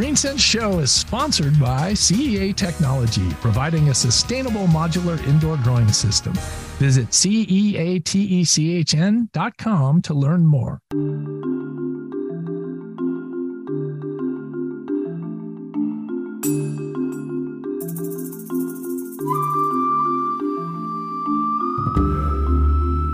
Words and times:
GreenSense 0.00 0.40
Show 0.40 0.78
is 0.78 0.90
sponsored 0.90 1.60
by 1.60 1.92
CEA 1.92 2.56
Technology, 2.56 3.28
providing 3.42 3.90
a 3.90 3.94
sustainable 3.94 4.66
modular 4.68 5.22
indoor 5.28 5.58
growing 5.58 5.92
system. 5.92 6.32
Visit 6.78 7.10
ceatechn.com 7.10 10.00
to 10.00 10.14
learn 10.14 10.46
more. 10.46 10.80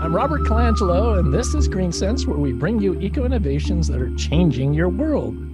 I'm 0.01 0.15
Robert 0.15 0.43
Colangelo, 0.43 1.19
and 1.19 1.33
this 1.33 1.53
is 1.53 1.67
GreenSense, 1.67 2.25
where 2.25 2.37
we 2.37 2.53
bring 2.53 2.79
you 2.79 2.97
eco 3.01 3.25
innovations 3.25 3.89
that 3.89 4.01
are 4.01 4.15
changing 4.15 4.73
your 4.73 4.87
world. 4.87 5.46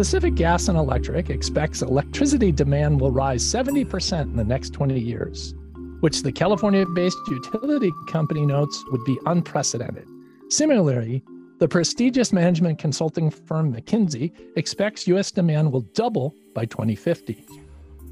Pacific 0.00 0.34
Gas 0.34 0.68
and 0.68 0.78
Electric 0.78 1.28
expects 1.28 1.82
electricity 1.82 2.50
demand 2.50 2.98
will 2.98 3.10
rise 3.10 3.44
70% 3.44 4.22
in 4.22 4.34
the 4.34 4.42
next 4.42 4.70
20 4.70 4.98
years, 4.98 5.52
which 6.00 6.22
the 6.22 6.32
California 6.32 6.86
based 6.86 7.18
utility 7.28 7.92
company 8.08 8.46
notes 8.46 8.82
would 8.92 9.04
be 9.04 9.18
unprecedented. 9.26 10.08
Similarly, 10.48 11.22
the 11.58 11.68
prestigious 11.68 12.32
management 12.32 12.78
consulting 12.78 13.30
firm 13.30 13.74
McKinsey 13.74 14.32
expects 14.56 15.06
U.S. 15.08 15.30
demand 15.32 15.70
will 15.70 15.82
double 15.92 16.34
by 16.54 16.64
2050. 16.64 17.44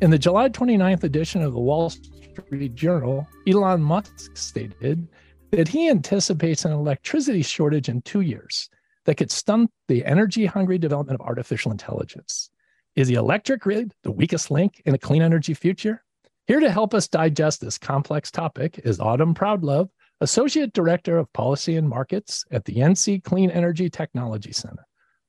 In 0.02 0.10
the 0.10 0.18
July 0.18 0.50
29th 0.50 1.04
edition 1.04 1.40
of 1.40 1.54
the 1.54 1.58
Wall 1.58 1.88
Street 1.88 2.74
Journal, 2.74 3.26
Elon 3.46 3.80
Musk 3.80 4.36
stated 4.36 5.08
that 5.52 5.68
he 5.68 5.88
anticipates 5.88 6.66
an 6.66 6.72
electricity 6.72 7.40
shortage 7.40 7.88
in 7.88 8.02
two 8.02 8.20
years 8.20 8.68
that 9.08 9.14
could 9.14 9.30
stunt 9.30 9.70
the 9.88 10.04
energy 10.04 10.44
hungry 10.44 10.76
development 10.76 11.18
of 11.18 11.26
artificial 11.26 11.72
intelligence. 11.72 12.50
Is 12.94 13.08
the 13.08 13.14
electric 13.14 13.62
grid 13.62 13.94
the 14.02 14.10
weakest 14.10 14.50
link 14.50 14.82
in 14.84 14.94
a 14.94 14.98
clean 14.98 15.22
energy 15.22 15.54
future? 15.54 16.04
Here 16.46 16.60
to 16.60 16.70
help 16.70 16.92
us 16.92 17.08
digest 17.08 17.62
this 17.62 17.78
complex 17.78 18.30
topic 18.30 18.78
is 18.84 19.00
Autumn 19.00 19.32
Proudlove, 19.34 19.88
Associate 20.20 20.70
Director 20.74 21.16
of 21.16 21.32
Policy 21.32 21.76
and 21.76 21.88
Markets 21.88 22.44
at 22.50 22.66
the 22.66 22.74
NC 22.74 23.24
Clean 23.24 23.50
Energy 23.50 23.88
Technology 23.88 24.52
Center. 24.52 24.86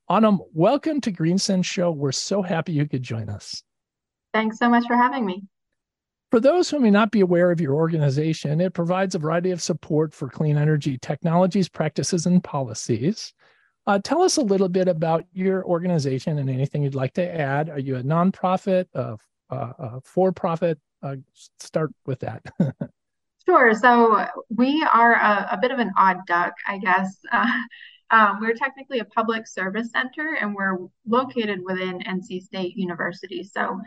Autumn, 0.10 0.42
welcome 0.54 1.00
to 1.00 1.12
GreenSense 1.14 1.64
Show. 1.64 1.90
We're 1.90 2.12
so 2.12 2.42
happy 2.42 2.74
you 2.74 2.86
could 2.86 3.02
join 3.02 3.30
us. 3.30 3.64
Thanks 4.34 4.60
so 4.60 4.68
much 4.68 4.88
for 4.88 4.98
having 4.98 5.26
me. 5.26 5.44
For 6.32 6.42
those 6.42 6.70
who 6.70 6.80
may 6.80 6.92
not 6.92 7.12
be 7.12 7.22
aware 7.22 7.50
of 7.50 7.62
your 7.62 7.76
organization, 7.76 8.60
it 8.60 8.74
provides 8.74 9.16
a 9.16 9.20
variety 9.20 9.52
of 9.52 9.62
support 9.62 10.14
for 10.14 10.28
clean 10.28 10.58
energy 10.58 10.98
technologies, 10.98 11.70
practices, 11.70 12.26
and 12.26 12.44
policies. 12.44 13.34
Uh, 13.90 13.98
tell 13.98 14.22
us 14.22 14.38
a 14.38 14.42
little 14.42 14.70
bit 14.70 14.88
about 14.88 15.26
your 15.34 15.66
organization 15.66 16.38
and 16.38 16.48
anything 16.48 16.84
you'd 16.84 16.94
like 16.94 17.12
to 17.12 17.28
add. 17.36 17.72
Are 17.72 17.80
you 17.80 17.96
a 17.96 18.04
nonprofit, 18.04 18.86
a, 18.94 19.18
a, 19.50 19.56
a 19.56 20.02
for 20.02 20.32
profit? 20.32 20.78
Uh, 21.02 21.16
start 21.58 21.92
with 22.06 22.20
that. 22.20 22.44
sure. 23.48 23.74
So 23.74 24.28
we 24.56 24.88
are 24.94 25.16
a, 25.16 25.50
a, 25.54 25.58
bit 25.60 25.72
of 25.72 25.80
an 25.80 25.92
odd 25.98 26.20
duck, 26.28 26.54
I 26.68 26.78
guess. 26.78 27.18
Uh, 27.32 27.48
um, 28.12 28.40
we're 28.42 28.56
technically 28.56 29.00
a 29.00 29.06
public 29.06 29.48
service 29.48 29.92
center 29.92 30.36
and 30.40 30.56
we're 30.56 30.78
located 31.08 31.60
within 31.64 32.00
NC 32.00 32.42
State 32.42 32.76
University. 32.76 33.44
So 33.44 33.80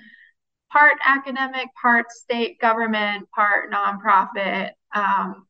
part 0.71 0.95
academic, 1.05 1.69
part 1.81 2.11
state 2.13 2.61
government, 2.61 3.29
part 3.31 3.73
nonprofit. 3.73 4.71
Um, 4.95 5.47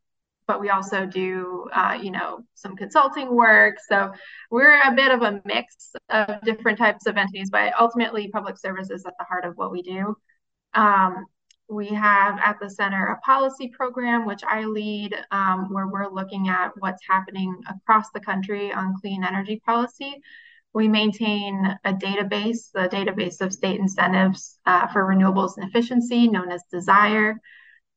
but 0.53 0.61
we 0.61 0.69
also 0.69 1.07
do, 1.07 1.67
uh, 1.73 1.99
you 2.01 2.11
know, 2.11 2.45
some 2.55 2.77
consulting 2.77 3.35
work. 3.35 3.77
So 3.89 4.13
we're 4.51 4.83
a 4.83 4.93
bit 4.95 5.11
of 5.11 5.23
a 5.23 5.41
mix 5.47 5.93
of 6.11 6.43
different 6.43 6.77
types 6.77 7.07
of 7.07 7.17
entities, 7.17 7.49
but 7.51 7.73
ultimately, 7.81 8.29
public 8.29 8.59
service 8.59 8.91
is 8.91 9.07
at 9.07 9.15
the 9.19 9.25
heart 9.25 9.47
of 9.47 9.57
what 9.57 9.73
we 9.73 9.81
do. 9.81 10.15
Um, 10.75 11.25
we 11.71 11.87
have 11.87 12.39
at 12.45 12.61
the 12.61 12.69
center 12.69 13.07
a 13.07 13.21
policy 13.21 13.69
program, 13.69 14.27
which 14.27 14.43
I 14.47 14.65
lead, 14.65 15.17
um, 15.31 15.73
where 15.73 15.87
we're 15.87 16.13
looking 16.13 16.51
at 16.51 16.73
what's 16.81 17.01
happening 17.09 17.59
across 17.71 18.11
the 18.11 18.21
country 18.21 18.75
on 18.75 19.01
clean 19.01 19.25
energy 19.25 19.63
policy. 19.65 20.21
We 20.75 20.87
maintain 20.87 21.79
a 21.85 21.95
database, 21.95 22.71
the 22.75 22.91
database 22.91 23.41
of 23.41 23.55
state 23.55 23.81
incentives 23.81 24.59
uh, 24.67 24.89
for 24.89 25.03
renewables 25.07 25.57
and 25.57 25.67
efficiency, 25.67 26.29
known 26.29 26.53
as 26.53 26.63
DSIRE, 26.71 27.37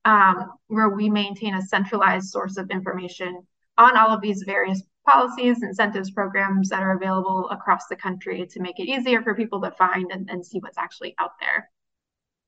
um, 0.06 0.52
where 0.68 0.90
we 0.90 1.10
maintain 1.10 1.56
a 1.56 1.62
centralized 1.62 2.30
source 2.30 2.58
of 2.58 2.70
information 2.70 3.46
on 3.78 3.98
all 3.98 4.10
of 4.10 4.22
these 4.22 4.44
various 4.44 4.82
policies, 5.06 5.62
incentives, 5.62 6.12
programs 6.12 6.70
that 6.70 6.82
are 6.82 6.96
available 6.96 7.50
across 7.50 7.88
the 7.88 7.96
country 7.96 8.48
to 8.48 8.60
make 8.60 8.80
it 8.80 8.88
easier 8.88 9.22
for 9.22 9.36
people 9.36 9.62
to 9.62 9.72
find 9.72 10.12
and, 10.12 10.30
and 10.30 10.46
see 10.46 10.60
what's 10.60 10.78
actually 10.78 11.14
out 11.20 11.32
there. 11.40 11.70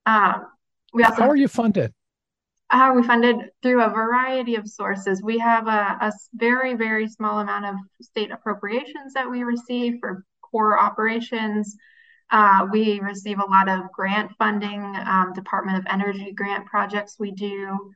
Um, 0.06 0.46
we 0.94 1.04
also 1.04 1.24
How 1.24 1.30
are 1.30 1.36
you 1.36 1.48
funded? 1.48 1.94
How 2.70 2.92
are 2.92 2.96
we 2.96 3.06
funded? 3.06 3.52
Through 3.62 3.84
a 3.84 3.90
variety 3.90 4.56
of 4.56 4.68
sources. 4.68 5.22
We 5.22 5.38
have 5.40 5.68
a, 5.68 5.98
a 6.02 6.12
very, 6.34 6.76
very 6.76 7.08
small 7.08 7.40
amount 7.40 7.66
of 7.66 7.76
state 8.02 8.32
appropriations 8.32 9.14
that 9.14 9.30
we 9.30 9.44
receive 9.44 10.00
for 10.00 10.26
core 10.42 10.80
operations. 10.80 11.76
Uh, 12.30 12.68
we 12.72 13.00
receive 13.00 13.40
a 13.40 13.46
lot 13.46 13.70
of 13.70 13.92
grant 13.92 14.32
funding, 14.38 14.82
um, 15.06 15.32
Department 15.34 15.78
of 15.78 15.86
Energy 15.90 16.32
grant 16.32 16.66
projects 16.66 17.16
we 17.20 17.32
do. 17.32 17.94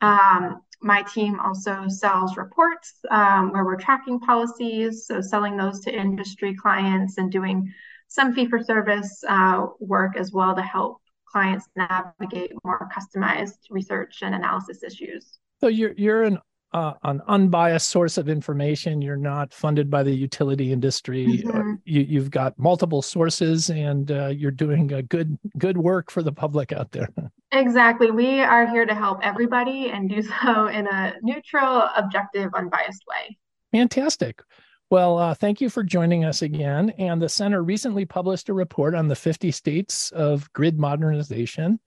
Um, 0.00 0.62
my 0.82 1.02
team 1.02 1.38
also 1.38 1.84
sells 1.88 2.36
reports 2.36 2.94
um, 3.10 3.52
where 3.52 3.64
we're 3.64 3.76
tracking 3.76 4.18
policies, 4.20 5.06
so 5.06 5.20
selling 5.20 5.56
those 5.56 5.80
to 5.80 5.96
industry 5.96 6.54
clients 6.54 7.18
and 7.18 7.30
doing 7.30 7.72
some 8.08 8.34
fee 8.34 8.46
for 8.46 8.62
service 8.62 9.24
uh, 9.28 9.66
work 9.80 10.16
as 10.16 10.32
well 10.32 10.54
to 10.54 10.62
help 10.62 10.98
clients 11.26 11.66
navigate 11.76 12.52
more 12.62 12.88
customized 12.94 13.56
research 13.70 14.18
and 14.22 14.34
analysis 14.34 14.82
issues. 14.82 15.38
So 15.60 15.68
you're 15.68 15.94
you're 15.96 16.24
an 16.24 16.38
uh, 16.72 16.94
an 17.04 17.20
unbiased 17.28 17.88
source 17.88 18.18
of 18.18 18.28
information. 18.28 19.02
You're 19.02 19.16
not 19.16 19.52
funded 19.52 19.90
by 19.90 20.02
the 20.02 20.12
utility 20.12 20.72
industry. 20.72 21.42
Mm-hmm. 21.44 21.74
You, 21.84 22.20
have 22.20 22.30
got 22.30 22.58
multiple 22.58 23.02
sources, 23.02 23.70
and 23.70 24.10
uh, 24.10 24.28
you're 24.28 24.50
doing 24.50 24.92
a 24.92 25.02
good 25.02 25.38
good 25.58 25.76
work 25.76 26.10
for 26.10 26.22
the 26.22 26.32
public 26.32 26.72
out 26.72 26.92
there. 26.92 27.08
Exactly. 27.54 28.10
We 28.10 28.40
are 28.40 28.66
here 28.66 28.86
to 28.86 28.94
help 28.94 29.18
everybody 29.22 29.90
and 29.90 30.08
do 30.08 30.22
so 30.22 30.68
in 30.68 30.86
a 30.86 31.12
neutral, 31.20 31.86
objective, 31.94 32.50
unbiased 32.54 33.04
way. 33.06 33.36
Fantastic. 33.72 34.40
Well, 34.88 35.18
uh, 35.18 35.34
thank 35.34 35.60
you 35.60 35.68
for 35.68 35.82
joining 35.82 36.24
us 36.24 36.40
again. 36.40 36.90
And 36.98 37.20
the 37.20 37.28
center 37.28 37.62
recently 37.62 38.06
published 38.06 38.48
a 38.48 38.54
report 38.54 38.94
on 38.94 39.08
the 39.08 39.14
50 39.14 39.50
states 39.50 40.10
of 40.12 40.50
grid 40.52 40.78
modernization 40.78 41.78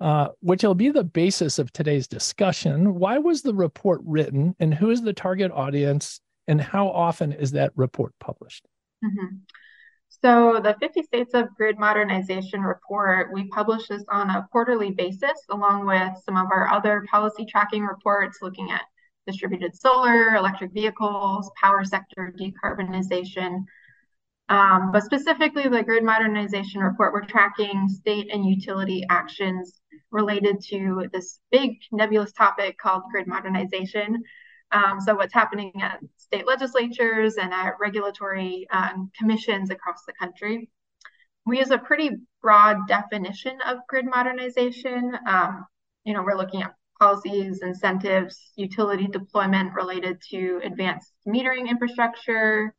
uh, 0.00 0.28
which 0.40 0.62
will 0.62 0.74
be 0.74 0.90
the 0.90 1.04
basis 1.04 1.58
of 1.58 1.72
today's 1.72 2.06
discussion. 2.06 2.94
Why 2.94 3.18
was 3.18 3.42
the 3.42 3.54
report 3.54 4.00
written, 4.04 4.54
and 4.60 4.74
who 4.74 4.90
is 4.90 5.02
the 5.02 5.12
target 5.12 5.50
audience, 5.52 6.20
and 6.46 6.60
how 6.60 6.88
often 6.88 7.32
is 7.32 7.52
that 7.52 7.72
report 7.76 8.12
published? 8.20 8.66
Mm-hmm. 9.04 9.36
So, 10.22 10.60
the 10.62 10.76
50 10.80 11.02
States 11.02 11.34
of 11.34 11.54
Grid 11.56 11.78
Modernization 11.78 12.62
report, 12.62 13.32
we 13.32 13.48
publish 13.48 13.88
this 13.88 14.04
on 14.08 14.30
a 14.30 14.46
quarterly 14.50 14.90
basis, 14.90 15.38
along 15.50 15.86
with 15.86 16.12
some 16.24 16.36
of 16.36 16.46
our 16.50 16.68
other 16.68 17.04
policy 17.10 17.44
tracking 17.44 17.84
reports 17.84 18.38
looking 18.40 18.70
at 18.70 18.82
distributed 19.26 19.76
solar, 19.76 20.36
electric 20.36 20.72
vehicles, 20.72 21.50
power 21.60 21.84
sector 21.84 22.34
decarbonization. 22.38 23.64
Um, 24.48 24.92
but 24.92 25.02
specifically, 25.02 25.68
the 25.68 25.82
grid 25.82 26.04
modernization 26.04 26.80
report, 26.80 27.12
we're 27.12 27.24
tracking 27.24 27.88
state 27.88 28.32
and 28.32 28.48
utility 28.48 29.04
actions 29.10 29.80
related 30.12 30.62
to 30.68 31.08
this 31.12 31.40
big 31.50 31.78
nebulous 31.90 32.32
topic 32.32 32.78
called 32.78 33.02
grid 33.10 33.26
modernization. 33.26 34.22
Um, 34.72 35.00
so, 35.00 35.14
what's 35.14 35.34
happening 35.34 35.72
at 35.82 36.00
state 36.16 36.46
legislatures 36.46 37.36
and 37.36 37.52
at 37.52 37.74
regulatory 37.80 38.66
um, 38.70 39.10
commissions 39.18 39.70
across 39.70 40.04
the 40.06 40.12
country. 40.12 40.68
We 41.44 41.58
use 41.58 41.70
a 41.70 41.78
pretty 41.78 42.10
broad 42.42 42.88
definition 42.88 43.58
of 43.64 43.78
grid 43.88 44.06
modernization. 44.06 45.16
Um, 45.26 45.66
you 46.04 46.14
know, 46.14 46.22
we're 46.22 46.36
looking 46.36 46.62
at 46.62 46.74
policies, 47.00 47.62
incentives, 47.62 48.52
utility 48.56 49.06
deployment 49.06 49.74
related 49.74 50.20
to 50.30 50.60
advanced 50.64 51.12
metering 51.26 51.68
infrastructure, 51.68 52.74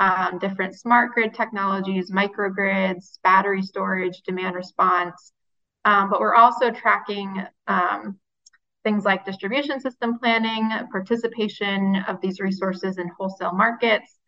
um, 0.00 0.38
different 0.38 0.74
smart 0.74 1.12
grid 1.12 1.34
technologies, 1.34 2.10
microgrids, 2.10 3.18
battery 3.22 3.62
storage, 3.62 4.22
demand 4.22 4.56
response, 4.56 5.32
um, 5.84 6.10
but 6.10 6.20
we're 6.20 6.34
also 6.34 6.70
tracking 6.70 7.44
um, 7.68 8.18
things 8.82 9.04
like 9.04 9.24
distribution 9.24 9.78
system 9.78 10.18
planning, 10.18 10.70
participation 10.90 12.02
of 12.08 12.20
these 12.20 12.40
resources 12.40 12.98
in 12.98 13.08
wholesale 13.16 13.52
markets, 13.52 14.18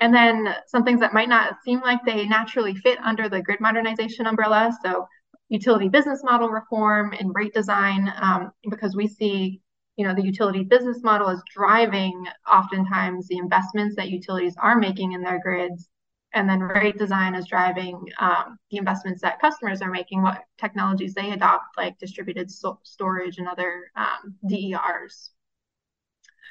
and 0.00 0.14
then 0.14 0.54
some 0.66 0.84
things 0.84 1.00
that 1.00 1.12
might 1.12 1.28
not 1.28 1.56
seem 1.64 1.80
like 1.80 2.00
they 2.04 2.26
naturally 2.26 2.74
fit 2.74 2.98
under 3.04 3.28
the 3.28 3.42
grid 3.42 3.60
modernization 3.60 4.26
umbrella. 4.26 4.72
So 4.82 5.06
utility 5.50 5.88
business 5.88 6.22
model 6.24 6.48
reform 6.48 7.12
and 7.12 7.34
rate 7.34 7.52
design, 7.52 8.10
um, 8.20 8.52
because 8.70 8.96
we 8.96 9.06
see 9.06 9.60
you 10.00 10.06
know 10.06 10.14
the 10.14 10.24
utility 10.24 10.64
business 10.64 11.02
model 11.02 11.28
is 11.28 11.42
driving 11.54 12.24
oftentimes 12.50 13.28
the 13.28 13.36
investments 13.36 13.94
that 13.96 14.08
utilities 14.08 14.54
are 14.56 14.78
making 14.78 15.12
in 15.12 15.20
their 15.20 15.38
grids 15.38 15.90
and 16.32 16.48
then 16.48 16.60
rate 16.60 16.96
design 16.96 17.34
is 17.34 17.46
driving 17.46 18.02
um, 18.18 18.58
the 18.70 18.78
investments 18.78 19.20
that 19.20 19.40
customers 19.40 19.82
are 19.82 19.90
making, 19.90 20.22
what 20.22 20.44
technologies 20.58 21.12
they 21.12 21.32
adopt, 21.32 21.76
like 21.76 21.98
distributed 21.98 22.50
so 22.50 22.78
storage 22.84 23.38
and 23.38 23.48
other 23.48 23.90
um, 23.96 24.34
DERs. 24.48 25.30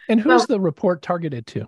And 0.09 0.19
who's 0.19 0.41
so, 0.41 0.47
the 0.47 0.59
report 0.59 1.01
targeted 1.01 1.47
to? 1.47 1.67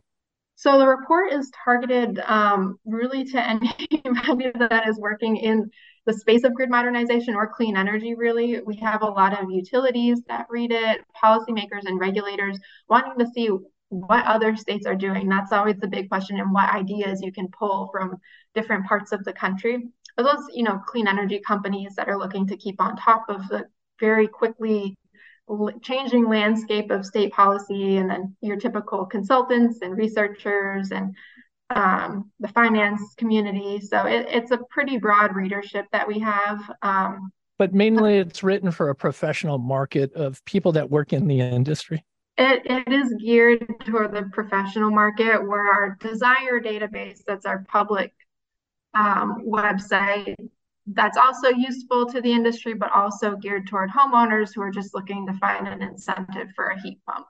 So 0.56 0.78
the 0.78 0.88
report 0.88 1.32
is 1.32 1.52
targeted 1.64 2.20
um, 2.20 2.80
really 2.86 3.24
to 3.26 3.42
anybody 3.50 4.52
that 4.60 4.88
is 4.88 5.00
working 5.00 5.38
in 5.38 5.72
the 6.12 6.20
space 6.20 6.44
of 6.44 6.54
grid 6.54 6.70
modernization 6.70 7.36
or 7.36 7.48
clean 7.48 7.78
energy, 7.78 8.16
really. 8.16 8.60
We 8.66 8.76
have 8.78 9.02
a 9.02 9.06
lot 9.06 9.42
of 9.42 9.50
utilities 9.50 10.22
that 10.28 10.48
read 10.50 10.72
it, 10.72 11.02
policymakers 11.24 11.86
and 11.86 12.00
regulators 12.00 12.60
wanting 12.90 13.18
to 13.20 13.32
see 13.34 13.50
what 13.90 14.26
other 14.26 14.56
states 14.56 14.86
are 14.86 14.96
doing. 14.96 15.30
That's 15.30 15.52
always 15.52 15.78
the 15.78 15.88
big 15.88 16.10
question, 16.10 16.40
and 16.40 16.52
what 16.54 16.74
ideas 16.74 17.22
you 17.22 17.32
can 17.32 17.48
pull 17.48 17.90
from 17.92 18.18
different 18.56 18.86
parts 18.86 19.12
of 19.12 19.24
the 19.24 19.34
country. 19.34 19.76
As 20.18 20.26
well 20.26 20.38
as, 20.38 20.46
you 20.54 20.64
know, 20.64 20.80
clean 20.86 21.08
energy 21.08 21.40
companies 21.40 21.96
that 21.96 22.10
are 22.10 22.18
looking 22.18 22.46
to 22.48 22.58
keep 22.58 22.82
on 22.82 22.98
top 22.98 23.26
of 23.30 23.48
the 23.48 23.66
very 24.00 24.28
quickly 24.28 24.96
changing 25.82 26.28
landscape 26.28 26.92
of 26.92 27.06
state 27.06 27.32
policy, 27.34 27.98
and 27.98 28.10
then 28.10 28.36
your 28.42 28.58
typical 28.58 29.06
consultants 29.06 29.80
and 29.82 29.98
researchers 29.98 30.92
and 30.92 31.16
um, 31.76 32.32
the 32.40 32.48
finance 32.50 33.02
community. 33.18 33.80
So 33.80 34.06
it, 34.06 34.28
it's 34.30 34.52
a 34.52 34.60
pretty 34.70 34.98
broad 34.98 35.36
readership 35.36 35.86
that 35.92 36.08
we 36.08 36.20
have. 36.20 36.60
Um, 36.82 37.32
but 37.58 37.74
mainly 37.74 38.18
it's 38.18 38.44
written 38.44 38.72
for 38.72 38.90
a 38.90 38.96
professional 38.96 39.58
market 39.58 40.14
of 40.14 40.44
people 40.46 40.72
that 40.74 40.90
work 40.90 41.14
in 41.14 41.28
the 41.28 41.42
industry. 41.42 42.04
It, 42.38 42.64
it 42.66 42.92
is 42.92 43.14
geared 43.20 43.68
toward 43.86 44.14
the 44.14 44.24
professional 44.32 44.90
market 44.90 45.46
where 45.46 45.72
our 45.72 45.98
DSIRE 46.00 46.64
database, 46.64 47.20
that's 47.28 47.46
our 47.46 47.66
public 47.70 48.14
um, 48.94 49.44
website, 49.46 50.36
that's 50.88 51.18
also 51.18 51.50
useful 51.50 52.08
to 52.08 52.22
the 52.22 52.32
industry, 52.32 52.74
but 52.74 52.92
also 52.92 53.36
geared 53.36 53.68
toward 53.68 53.92
homeowners 53.92 54.56
who 54.56 54.62
are 54.62 54.72
just 54.72 54.96
looking 54.96 55.28
to 55.28 55.34
find 55.34 55.68
an 55.68 55.82
incentive 55.82 56.48
for 56.56 56.68
a 56.68 56.82
heat 56.82 57.00
pump. 57.08 57.28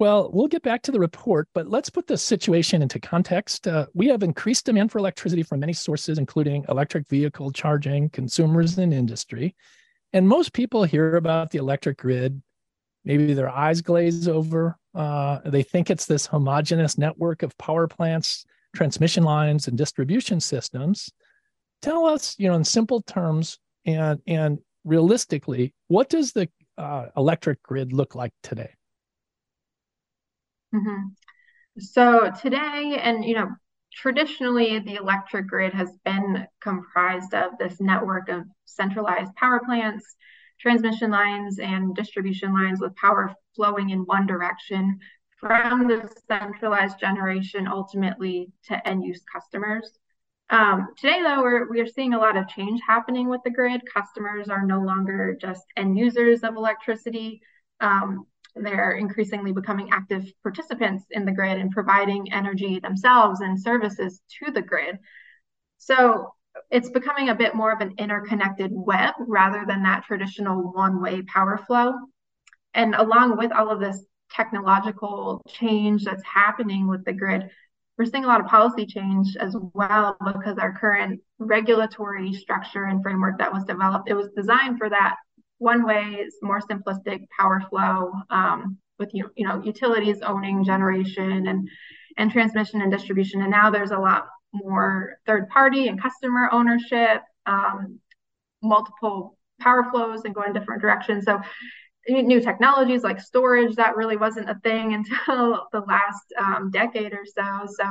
Well, 0.00 0.30
we'll 0.32 0.48
get 0.48 0.62
back 0.62 0.80
to 0.84 0.92
the 0.92 0.98
report, 0.98 1.46
but 1.52 1.68
let's 1.68 1.90
put 1.90 2.06
the 2.06 2.16
situation 2.16 2.80
into 2.80 2.98
context. 2.98 3.68
Uh, 3.68 3.84
we 3.92 4.08
have 4.08 4.22
increased 4.22 4.64
demand 4.64 4.90
for 4.90 4.96
electricity 4.96 5.42
from 5.42 5.60
many 5.60 5.74
sources, 5.74 6.16
including 6.16 6.64
electric 6.70 7.06
vehicle 7.06 7.52
charging, 7.52 8.08
consumers, 8.08 8.78
and 8.78 8.94
industry. 8.94 9.54
And 10.14 10.26
most 10.26 10.54
people 10.54 10.84
hear 10.84 11.16
about 11.16 11.50
the 11.50 11.58
electric 11.58 11.98
grid. 11.98 12.40
Maybe 13.04 13.34
their 13.34 13.50
eyes 13.50 13.82
glaze 13.82 14.26
over. 14.26 14.78
Uh, 14.94 15.40
they 15.44 15.62
think 15.62 15.90
it's 15.90 16.06
this 16.06 16.24
homogeneous 16.24 16.96
network 16.96 17.42
of 17.42 17.56
power 17.58 17.86
plants, 17.86 18.46
transmission 18.74 19.22
lines, 19.22 19.68
and 19.68 19.76
distribution 19.76 20.40
systems. 20.40 21.10
Tell 21.82 22.06
us, 22.06 22.36
you 22.38 22.48
know, 22.48 22.54
in 22.54 22.64
simple 22.64 23.02
terms 23.02 23.58
and 23.84 24.18
and 24.26 24.60
realistically, 24.82 25.74
what 25.88 26.08
does 26.08 26.32
the 26.32 26.48
uh, 26.78 27.08
electric 27.18 27.62
grid 27.62 27.92
look 27.92 28.14
like 28.14 28.32
today? 28.42 28.70
Mm-hmm. 30.74 31.80
So 31.80 32.30
today, 32.40 32.98
and 33.02 33.24
you 33.24 33.34
know, 33.34 33.48
traditionally 33.92 34.78
the 34.78 34.94
electric 34.96 35.46
grid 35.46 35.72
has 35.74 35.90
been 36.04 36.46
comprised 36.60 37.34
of 37.34 37.58
this 37.58 37.80
network 37.80 38.28
of 38.28 38.44
centralized 38.64 39.34
power 39.36 39.60
plants, 39.64 40.04
transmission 40.60 41.10
lines, 41.10 41.58
and 41.58 41.94
distribution 41.94 42.52
lines 42.52 42.80
with 42.80 42.94
power 42.96 43.34
flowing 43.56 43.90
in 43.90 44.00
one 44.00 44.26
direction 44.26 44.98
from 45.38 45.88
the 45.88 46.08
centralized 46.28 47.00
generation 47.00 47.66
ultimately 47.66 48.52
to 48.64 48.88
end 48.88 49.02
use 49.04 49.22
customers. 49.32 49.90
Um, 50.50 50.88
today, 50.98 51.22
though, 51.22 51.42
we're, 51.42 51.70
we 51.70 51.80
are 51.80 51.86
seeing 51.86 52.12
a 52.12 52.18
lot 52.18 52.36
of 52.36 52.48
change 52.48 52.80
happening 52.86 53.28
with 53.28 53.40
the 53.44 53.50
grid. 53.50 53.82
Customers 53.92 54.48
are 54.48 54.66
no 54.66 54.80
longer 54.80 55.36
just 55.40 55.64
end 55.76 55.96
users 55.96 56.42
of 56.42 56.56
electricity. 56.56 57.40
Um, 57.80 58.26
they're 58.56 58.92
increasingly 58.92 59.52
becoming 59.52 59.90
active 59.92 60.24
participants 60.42 61.04
in 61.10 61.24
the 61.24 61.32
grid 61.32 61.58
and 61.58 61.70
providing 61.70 62.32
energy 62.32 62.78
themselves 62.80 63.40
and 63.40 63.60
services 63.60 64.20
to 64.38 64.50
the 64.50 64.62
grid. 64.62 64.98
So 65.78 66.34
it's 66.70 66.90
becoming 66.90 67.28
a 67.28 67.34
bit 67.34 67.54
more 67.54 67.72
of 67.72 67.80
an 67.80 67.94
interconnected 67.98 68.70
web 68.72 69.14
rather 69.18 69.64
than 69.66 69.82
that 69.84 70.04
traditional 70.04 70.72
one 70.72 71.00
way 71.00 71.22
power 71.22 71.58
flow. 71.58 71.94
And 72.74 72.94
along 72.94 73.36
with 73.38 73.52
all 73.52 73.70
of 73.70 73.80
this 73.80 74.04
technological 74.30 75.42
change 75.48 76.04
that's 76.04 76.22
happening 76.24 76.88
with 76.88 77.04
the 77.04 77.12
grid, 77.12 77.50
we're 77.98 78.06
seeing 78.06 78.24
a 78.24 78.28
lot 78.28 78.40
of 78.40 78.46
policy 78.46 78.86
change 78.86 79.36
as 79.38 79.54
well 79.74 80.16
because 80.24 80.56
our 80.58 80.72
current 80.72 81.20
regulatory 81.38 82.32
structure 82.32 82.84
and 82.84 83.02
framework 83.02 83.38
that 83.38 83.52
was 83.52 83.64
developed, 83.64 84.08
it 84.08 84.14
was 84.14 84.30
designed 84.36 84.78
for 84.78 84.88
that 84.88 85.16
one 85.60 85.84
way 85.86 86.16
is 86.20 86.36
more 86.42 86.60
simplistic 86.60 87.26
power 87.38 87.62
flow 87.68 88.12
um, 88.30 88.78
with 88.98 89.10
you, 89.12 89.30
know 89.36 89.62
utilities 89.62 90.20
owning 90.22 90.64
generation 90.64 91.46
and 91.46 91.68
and 92.16 92.32
transmission 92.32 92.80
and 92.82 92.90
distribution. 92.90 93.42
And 93.42 93.50
now 93.50 93.70
there's 93.70 93.92
a 93.92 93.98
lot 93.98 94.26
more 94.52 95.18
third 95.26 95.48
party 95.48 95.86
and 95.88 96.00
customer 96.00 96.48
ownership, 96.50 97.22
um, 97.46 98.00
multiple 98.62 99.38
power 99.60 99.86
flows 99.90 100.22
and 100.24 100.34
going 100.34 100.52
different 100.54 100.80
directions. 100.80 101.24
So 101.24 101.40
new 102.08 102.40
technologies 102.40 103.02
like 103.02 103.20
storage 103.20 103.76
that 103.76 103.96
really 103.96 104.16
wasn't 104.16 104.50
a 104.50 104.58
thing 104.64 104.94
until 105.20 105.66
the 105.72 105.80
last 105.80 106.24
um, 106.38 106.70
decade 106.70 107.12
or 107.12 107.24
so. 107.24 107.66
So 107.66 107.84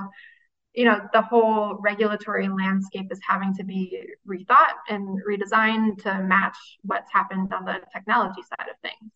you 0.74 0.86
know 0.86 1.00
the 1.14 1.22
whole 1.22 1.76
regulatory 1.82 2.48
landscape 2.48 3.12
is 3.12 3.20
having 3.28 3.54
to 3.56 3.64
be 3.64 4.04
rethought 4.28 4.76
and 4.90 5.20
redesigned 5.28 6.02
to 6.04 6.22
match 6.24 6.58
what's 6.84 7.12
happened 7.12 7.54
on 7.54 7.66
the 7.66 7.80
technology 7.94 8.42
side 8.42 8.70
of 8.70 8.76
things. 8.82 9.12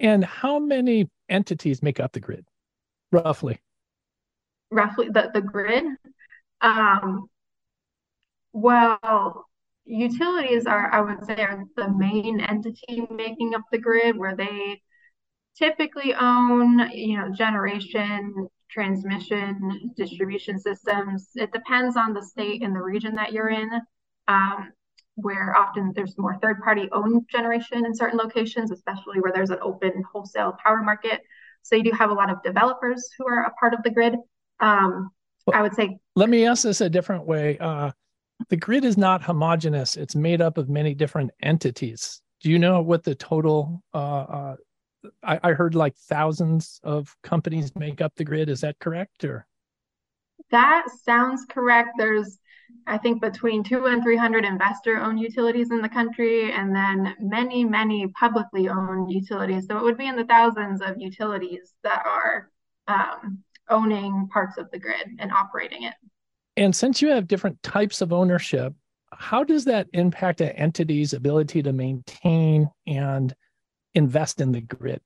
And 0.00 0.24
how 0.24 0.58
many 0.58 1.10
entities 1.28 1.82
make 1.82 2.00
up 2.00 2.12
the 2.12 2.20
grid 2.20 2.46
roughly? 3.12 3.60
Roughly 4.70 5.08
the, 5.08 5.30
the 5.34 5.40
grid? 5.40 5.84
Um, 6.60 7.28
well 8.52 9.46
utilities 9.84 10.66
are 10.66 10.92
i 10.92 11.00
would 11.00 11.24
say 11.24 11.36
are 11.36 11.64
the 11.76 11.90
main 11.90 12.40
entity 12.40 13.06
making 13.10 13.54
up 13.54 13.62
the 13.72 13.78
grid 13.78 14.16
where 14.16 14.36
they 14.36 14.80
typically 15.56 16.14
own 16.14 16.78
you 16.92 17.16
know 17.16 17.32
generation 17.32 18.48
transmission 18.70 19.92
distribution 19.96 20.58
systems. 20.58 21.28
It 21.34 21.52
depends 21.52 21.96
on 21.96 22.12
the 22.12 22.22
state 22.22 22.62
and 22.62 22.74
the 22.74 22.80
region 22.80 23.14
that 23.14 23.32
you're 23.32 23.48
in, 23.48 23.70
um, 24.28 24.72
where 25.14 25.56
often 25.56 25.92
there's 25.94 26.16
more 26.18 26.38
third 26.40 26.60
party 26.62 26.88
owned 26.92 27.26
generation 27.30 27.84
in 27.84 27.94
certain 27.94 28.18
locations, 28.18 28.70
especially 28.70 29.20
where 29.20 29.32
there's 29.32 29.50
an 29.50 29.58
open 29.62 30.02
wholesale 30.12 30.56
power 30.62 30.82
market. 30.82 31.22
So 31.62 31.76
you 31.76 31.84
do 31.84 31.92
have 31.92 32.10
a 32.10 32.14
lot 32.14 32.30
of 32.30 32.42
developers 32.42 33.08
who 33.18 33.26
are 33.26 33.44
a 33.44 33.50
part 33.52 33.74
of 33.74 33.82
the 33.82 33.90
grid. 33.90 34.14
Um, 34.60 35.10
well, 35.46 35.58
I 35.58 35.62
would 35.62 35.74
say. 35.74 35.98
Let 36.14 36.28
me 36.28 36.46
ask 36.46 36.62
this 36.62 36.80
a 36.80 36.90
different 36.90 37.26
way. 37.26 37.58
Uh, 37.58 37.90
the 38.48 38.56
grid 38.56 38.84
is 38.84 38.96
not 38.96 39.22
homogenous, 39.22 39.96
it's 39.96 40.14
made 40.14 40.40
up 40.40 40.58
of 40.58 40.68
many 40.68 40.94
different 40.94 41.32
entities. 41.42 42.22
Do 42.40 42.50
you 42.50 42.58
know 42.58 42.80
what 42.80 43.02
the 43.02 43.14
total 43.14 43.82
uh, 43.92 43.98
uh, 43.98 44.56
I, 45.22 45.40
I 45.42 45.52
heard 45.52 45.74
like 45.74 45.96
thousands 45.96 46.80
of 46.82 47.14
companies 47.22 47.74
make 47.76 48.00
up 48.00 48.14
the 48.16 48.24
grid. 48.24 48.48
Is 48.48 48.62
that 48.62 48.78
correct? 48.78 49.24
Or 49.24 49.46
that 50.50 50.86
sounds 51.04 51.44
correct. 51.48 51.90
There's 51.98 52.38
I 52.86 52.98
think 52.98 53.20
between 53.20 53.64
two 53.64 53.86
and 53.86 54.02
300 54.02 54.44
investor 54.44 54.98
owned 54.98 55.20
utilities 55.20 55.70
in 55.70 55.80
the 55.80 55.88
country, 55.88 56.52
and 56.52 56.74
then 56.74 57.14
many, 57.20 57.64
many 57.64 58.08
publicly 58.08 58.68
owned 58.68 59.10
utilities. 59.10 59.66
So 59.66 59.78
it 59.78 59.82
would 59.82 59.98
be 59.98 60.06
in 60.06 60.16
the 60.16 60.24
thousands 60.24 60.80
of 60.80 60.96
utilities 60.98 61.74
that 61.82 62.02
are 62.04 62.50
um, 62.86 63.42
owning 63.68 64.28
parts 64.32 64.58
of 64.58 64.70
the 64.70 64.78
grid 64.78 65.08
and 65.18 65.32
operating 65.32 65.84
it. 65.84 65.94
And 66.56 66.74
since 66.74 67.00
you 67.00 67.08
have 67.08 67.28
different 67.28 67.62
types 67.62 68.00
of 68.00 68.12
ownership, 68.12 68.74
how 69.12 69.44
does 69.44 69.64
that 69.66 69.86
impact 69.92 70.40
an 70.40 70.50
entity's 70.50 71.12
ability 71.12 71.62
to 71.62 71.72
maintain 71.72 72.68
and 72.86 73.34
invest 73.98 74.40
in 74.40 74.52
the 74.52 74.62
grid. 74.62 75.00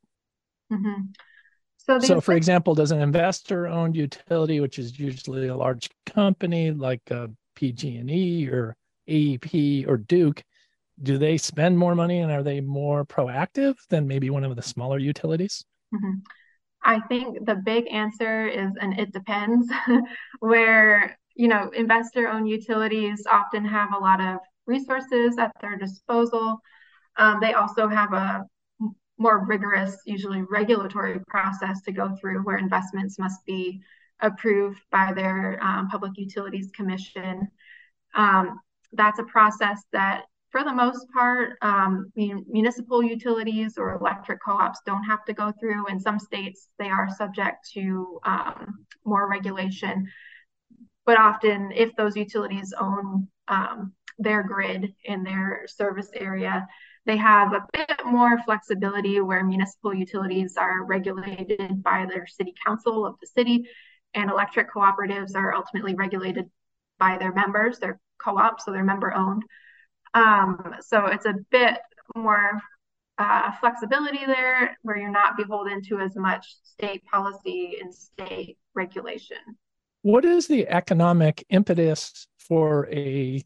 Mm-hmm. 0.73 1.03
So, 1.79 1.99
so 1.99 2.21
for 2.21 2.35
example, 2.35 2.75
does 2.75 2.93
an 2.93 3.01
investor 3.01 3.67
owned 3.67 3.97
utility, 3.97 4.61
which 4.61 4.79
is 4.79 4.99
usually 4.99 5.49
a 5.49 5.57
large 5.57 5.91
company 6.07 6.71
like 6.71 7.03
uh, 7.11 7.27
PG&E 7.57 8.49
or 8.49 8.77
AEP 9.09 9.89
or 9.89 9.97
Duke, 9.97 10.45
do 11.03 11.19
they 11.19 11.37
spend 11.37 11.77
more 11.77 11.97
money 11.97 12.21
and 12.21 12.31
are 12.31 12.45
they 12.45 12.61
more 12.61 13.05
proactive 13.05 13.75
than 13.89 14.07
maybe 14.07 14.31
one 14.31 14.45
of 14.45 14.55
the 14.55 14.63
smaller 14.63 14.99
utilities? 14.99 15.65
Mm-hmm. 15.93 16.21
I 16.85 17.01
think 17.01 17.45
the 17.47 17.57
big 17.57 17.87
answer 17.91 18.47
is 18.47 18.71
and 18.81 18.99
it 18.99 19.13
depends, 19.13 19.69
where 20.41 21.19
you 21.35 21.49
know 21.49 21.71
investor 21.75 22.29
owned 22.29 22.49
utilities 22.49 23.25
often 23.31 23.65
have 23.65 23.91
a 23.95 23.99
lot 23.99 24.21
of 24.21 24.39
resources 24.67 25.37
at 25.39 25.53
their 25.61 25.77
disposal. 25.77 26.61
Um, 27.17 27.39
they 27.41 27.55
also 27.55 27.89
have 27.89 28.13
a 28.13 28.45
more 29.23 29.47
rigorous, 29.47 29.97
usually 30.05 30.43
regulatory 30.43 31.21
process 31.29 31.81
to 31.83 31.93
go 31.93 32.07
through 32.17 32.41
where 32.43 32.59
investments 32.59 33.19
must 33.19 33.41
be 33.47 33.81
approved 34.21 34.81
by 34.91 35.13
their 35.13 35.63
um, 35.63 35.89
Public 35.89 36.13
Utilities 36.17 36.71
Commission. 36.75 37.49
Um, 38.15 38.61
that's 38.93 39.21
a 39.21 39.25
process 39.25 39.79
that, 39.93 40.25
for 40.51 40.63
the 40.65 40.73
most 40.85 41.07
part, 41.13 41.57
um, 41.63 42.13
municipal 42.15 43.03
utilities 43.03 43.79
or 43.79 43.95
electric 43.95 44.41
co-ops 44.45 44.81
don't 44.85 45.05
have 45.05 45.25
to 45.25 45.33
go 45.33 45.53
through. 45.59 45.87
In 45.87 45.99
some 45.99 46.19
states, 46.19 46.69
they 46.79 46.89
are 46.89 47.09
subject 47.17 47.59
to 47.75 48.21
um, 48.25 48.85
more 49.05 49.31
regulation. 49.31 50.07
But 51.07 51.19
often, 51.19 51.73
if 51.73 51.91
those 51.97 52.17
utilities 52.17 52.75
own 52.79 53.29
um, 53.49 53.93
their 54.19 54.43
grid 54.43 54.95
in 55.05 55.25
their 55.25 55.65
service 55.67 56.11
area, 56.15 56.69
they 57.05 57.17
have 57.17 57.53
a 57.53 57.67
bit 57.73 58.05
more 58.05 58.39
flexibility 58.45 59.21
where 59.21 59.45
municipal 59.45 59.93
utilities 59.93 60.57
are 60.57 60.85
regulated 60.85 61.83
by 61.83 62.07
their 62.09 62.27
city 62.27 62.55
council 62.65 63.05
of 63.07 63.17
the 63.21 63.27
city, 63.27 63.69
and 64.15 64.31
electric 64.31 64.73
cooperatives 64.73 65.35
are 65.35 65.55
ultimately 65.55 65.95
regulated 65.95 66.49
by 66.99 67.19
their 67.19 67.33
members, 67.33 67.79
their 67.79 67.99
co-op, 68.23 68.61
so 68.61 68.71
they're 68.71 68.85
member 68.85 69.13
owned. 69.13 69.43
Um, 70.15 70.77
so 70.81 71.07
it's 71.07 71.27
a 71.27 71.35
bit 71.51 71.79
more 72.15 72.61
uh, 73.19 73.53
flexibility 73.61 74.25
there 74.27 74.77
where 74.83 74.97
you're 74.97 75.11
not 75.11 75.37
beholden 75.37 75.83
to 75.83 75.99
as 75.99 76.15
much 76.17 76.47
state 76.63 77.05
policy 77.07 77.79
and 77.81 77.93
state 77.93 78.59
regulation. 78.75 79.39
What 80.03 80.25
is 80.25 80.47
the 80.47 80.69
economic 80.69 81.45
impetus 81.49 82.27
for 82.39 82.89
a 82.91 83.43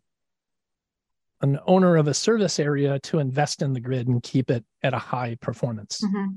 an 1.42 1.58
owner 1.66 1.96
of 1.96 2.08
a 2.08 2.14
service 2.14 2.58
area 2.58 2.98
to 3.00 3.18
invest 3.18 3.62
in 3.62 3.72
the 3.72 3.80
grid 3.80 4.08
and 4.08 4.22
keep 4.22 4.50
it 4.50 4.64
at 4.82 4.94
a 4.94 4.98
high 4.98 5.36
performance? 5.40 6.00
Mm-hmm. 6.04 6.36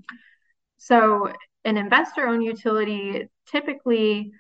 So, 0.78 1.32
an 1.66 1.78
investor 1.78 2.28
owned 2.28 2.44
utility 2.44 3.28
typically 3.52 4.32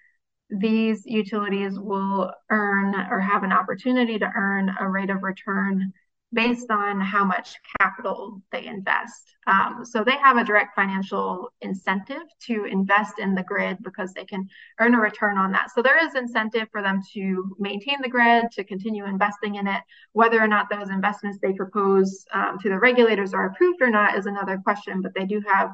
these 0.49 1.03
utilities 1.05 1.79
will 1.79 2.31
earn 2.49 2.95
or 2.95 3.19
have 3.19 3.43
an 3.43 3.51
opportunity 3.51 4.17
to 4.17 4.31
earn 4.35 4.75
a 4.79 4.89
rate 4.89 5.09
of 5.09 5.21
return 5.21 5.93
based 6.31 6.69
on 6.69 7.01
how 7.01 7.23
much 7.23 7.55
capital 7.79 8.41
they 8.51 8.65
invest. 8.65 9.35
Um, 9.47 9.83
so 9.83 10.03
they 10.03 10.17
have 10.17 10.37
a 10.37 10.43
direct 10.43 10.75
financial 10.75 11.51
incentive 11.61 12.21
to 12.41 12.65
invest 12.65 13.17
in 13.17 13.33
the 13.33 13.41
grid 13.41 13.77
because 13.81 14.13
they 14.13 14.25
can 14.25 14.47
earn 14.79 14.93
a 14.93 14.99
return 14.99 15.39
on 15.39 15.51
that. 15.53 15.71
So 15.73 15.81
there 15.81 16.05
is 16.05 16.13
incentive 16.13 16.67
for 16.71 16.83
them 16.83 17.01
to 17.13 17.55
maintain 17.57 17.97
the 18.03 18.09
grid, 18.09 18.51
to 18.51 18.63
continue 18.63 19.05
investing 19.05 19.55
in 19.55 19.65
it. 19.65 19.81
Whether 20.13 20.39
or 20.39 20.47
not 20.47 20.69
those 20.69 20.89
investments 20.89 21.39
they 21.41 21.53
propose 21.53 22.25
um, 22.31 22.59
to 22.59 22.69
the 22.69 22.79
regulators 22.79 23.33
are 23.33 23.47
approved 23.47 23.81
or 23.81 23.89
not 23.89 24.15
is 24.15 24.27
another 24.27 24.59
question, 24.63 25.01
but 25.01 25.15
they 25.15 25.25
do 25.25 25.41
have 25.47 25.73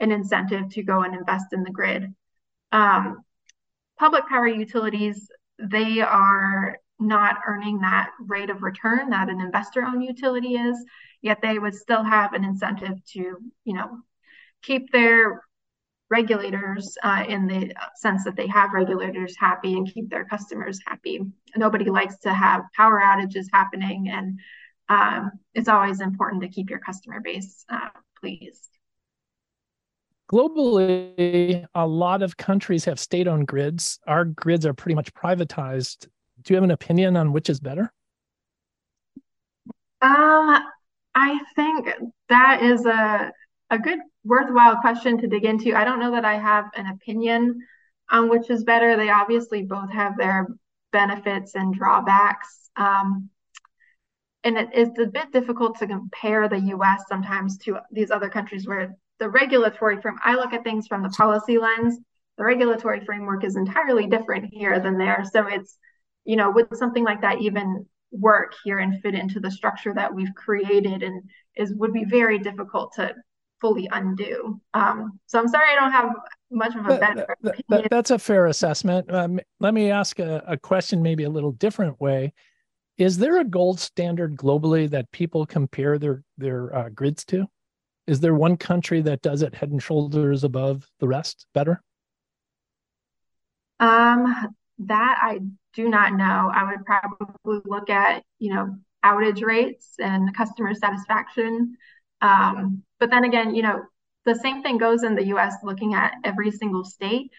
an 0.00 0.10
incentive 0.10 0.68
to 0.70 0.82
go 0.82 1.02
and 1.02 1.14
invest 1.14 1.46
in 1.52 1.62
the 1.62 1.70
grid. 1.70 2.12
Um, 2.72 3.22
public 4.00 4.26
power 4.28 4.48
utilities, 4.48 5.30
they 5.60 6.00
are 6.00 6.78
not 7.02 7.36
earning 7.46 7.80
that 7.80 8.10
rate 8.20 8.50
of 8.50 8.62
return 8.62 9.10
that 9.10 9.28
an 9.28 9.40
investor 9.40 9.82
owned 9.84 10.04
utility 10.04 10.56
is, 10.56 10.84
yet 11.20 11.40
they 11.42 11.58
would 11.58 11.74
still 11.74 12.02
have 12.02 12.32
an 12.32 12.44
incentive 12.44 13.04
to, 13.12 13.36
you 13.64 13.74
know, 13.74 13.98
keep 14.62 14.90
their 14.92 15.42
regulators 16.10 16.96
uh, 17.02 17.24
in 17.26 17.46
the 17.46 17.72
sense 17.96 18.24
that 18.24 18.36
they 18.36 18.46
have 18.46 18.72
regulators 18.74 19.34
happy 19.38 19.74
and 19.74 19.92
keep 19.92 20.10
their 20.10 20.24
customers 20.26 20.78
happy. 20.86 21.20
Nobody 21.56 21.86
likes 21.86 22.18
to 22.18 22.32
have 22.32 22.62
power 22.76 23.00
outages 23.00 23.46
happening, 23.52 24.10
and 24.10 24.38
um, 24.88 25.32
it's 25.54 25.68
always 25.68 26.00
important 26.00 26.42
to 26.42 26.48
keep 26.48 26.68
your 26.68 26.80
customer 26.80 27.20
base 27.20 27.64
uh, 27.70 27.88
pleased. 28.20 28.68
Globally, 30.30 31.66
a 31.74 31.86
lot 31.86 32.22
of 32.22 32.36
countries 32.36 32.84
have 32.84 32.98
state 32.98 33.26
owned 33.26 33.46
grids. 33.46 33.98
Our 34.06 34.24
grids 34.24 34.64
are 34.64 34.74
pretty 34.74 34.94
much 34.94 35.12
privatized 35.14 36.08
do 36.42 36.52
you 36.52 36.56
have 36.56 36.64
an 36.64 36.70
opinion 36.70 37.16
on 37.16 37.32
which 37.32 37.48
is 37.48 37.60
better? 37.60 37.92
Um, 40.00 40.58
I 41.14 41.40
think 41.54 41.90
that 42.28 42.62
is 42.62 42.86
a 42.86 43.32
a 43.70 43.78
good 43.78 44.00
worthwhile 44.24 44.76
question 44.76 45.18
to 45.18 45.26
dig 45.26 45.44
into. 45.44 45.74
I 45.74 45.84
don't 45.84 45.98
know 45.98 46.12
that 46.12 46.26
I 46.26 46.34
have 46.34 46.66
an 46.76 46.88
opinion 46.88 47.58
on 48.10 48.28
which 48.28 48.50
is 48.50 48.64
better. 48.64 48.96
They 48.96 49.08
obviously 49.08 49.62
both 49.62 49.90
have 49.90 50.18
their 50.18 50.46
benefits 50.92 51.54
and 51.54 51.74
drawbacks. 51.74 52.70
Um, 52.76 53.30
and 54.44 54.58
it 54.58 54.74
is 54.74 54.90
a 54.98 55.06
bit 55.06 55.32
difficult 55.32 55.78
to 55.78 55.86
compare 55.86 56.48
the 56.48 56.58
US 56.58 57.04
sometimes 57.08 57.56
to 57.58 57.78
these 57.90 58.10
other 58.10 58.28
countries 58.28 58.66
where 58.66 58.94
the 59.18 59.30
regulatory 59.30 60.00
frame, 60.00 60.18
I 60.22 60.34
look 60.34 60.52
at 60.52 60.64
things 60.64 60.86
from 60.86 61.02
the 61.02 61.08
policy 61.08 61.56
lens, 61.56 61.98
the 62.36 62.44
regulatory 62.44 63.04
framework 63.04 63.44
is 63.44 63.56
entirely 63.56 64.06
different 64.06 64.52
here 64.52 64.80
than 64.80 64.98
there. 64.98 65.24
So 65.32 65.46
it's 65.46 65.78
you 66.24 66.36
know, 66.36 66.50
would 66.50 66.76
something 66.76 67.04
like 67.04 67.20
that 67.22 67.40
even 67.40 67.86
work 68.10 68.54
here 68.62 68.78
and 68.78 69.00
fit 69.00 69.14
into 69.14 69.40
the 69.40 69.50
structure 69.50 69.94
that 69.94 70.12
we've 70.14 70.34
created 70.34 71.02
and 71.02 71.22
is 71.56 71.72
would 71.74 71.92
be 71.92 72.04
very 72.04 72.38
difficult 72.38 72.92
to 72.94 73.14
fully 73.60 73.88
undo. 73.92 74.60
Um, 74.74 75.18
so 75.26 75.38
I'm 75.38 75.48
sorry 75.48 75.70
I 75.70 75.74
don't 75.76 75.92
have 75.92 76.10
much 76.50 76.74
of 76.74 76.84
a 76.84 76.98
better 76.98 77.26
that, 77.42 77.62
that, 77.68 77.90
that's 77.90 78.10
a 78.10 78.18
fair 78.18 78.46
assessment. 78.46 79.10
Um, 79.12 79.40
let 79.60 79.72
me 79.72 79.90
ask 79.90 80.18
a, 80.18 80.42
a 80.46 80.56
question 80.56 81.00
maybe 81.00 81.24
a 81.24 81.30
little 81.30 81.52
different 81.52 81.98
way. 82.00 82.34
Is 82.98 83.16
there 83.16 83.40
a 83.40 83.44
gold 83.44 83.80
standard 83.80 84.36
globally 84.36 84.90
that 84.90 85.10
people 85.12 85.46
compare 85.46 85.98
their 85.98 86.22
their 86.36 86.74
uh, 86.74 86.88
grids 86.90 87.24
to? 87.26 87.46
Is 88.06 88.20
there 88.20 88.34
one 88.34 88.56
country 88.56 89.00
that 89.02 89.22
does 89.22 89.42
it 89.42 89.54
head 89.54 89.70
and 89.70 89.82
shoulders 89.82 90.44
above 90.44 90.86
the 90.98 91.08
rest 91.08 91.46
better? 91.54 91.82
Um, 93.80 94.54
that 94.78 95.18
I 95.22 95.40
do 95.74 95.88
not 95.88 96.14
know. 96.14 96.50
I 96.54 96.70
would 96.70 96.84
probably 96.84 97.60
look 97.64 97.90
at, 97.90 98.22
you 98.38 98.54
know, 98.54 98.76
outage 99.04 99.42
rates 99.42 99.94
and 99.98 100.34
customer 100.36 100.74
satisfaction. 100.74 101.76
Um, 102.20 102.82
but 103.00 103.10
then 103.10 103.24
again, 103.24 103.54
you 103.54 103.62
know, 103.62 103.82
the 104.24 104.34
same 104.36 104.62
thing 104.62 104.78
goes 104.78 105.02
in 105.02 105.14
the 105.14 105.26
US 105.34 105.54
looking 105.64 105.94
at 105.94 106.14
every 106.24 106.50
single 106.50 106.84
state. 106.84 107.30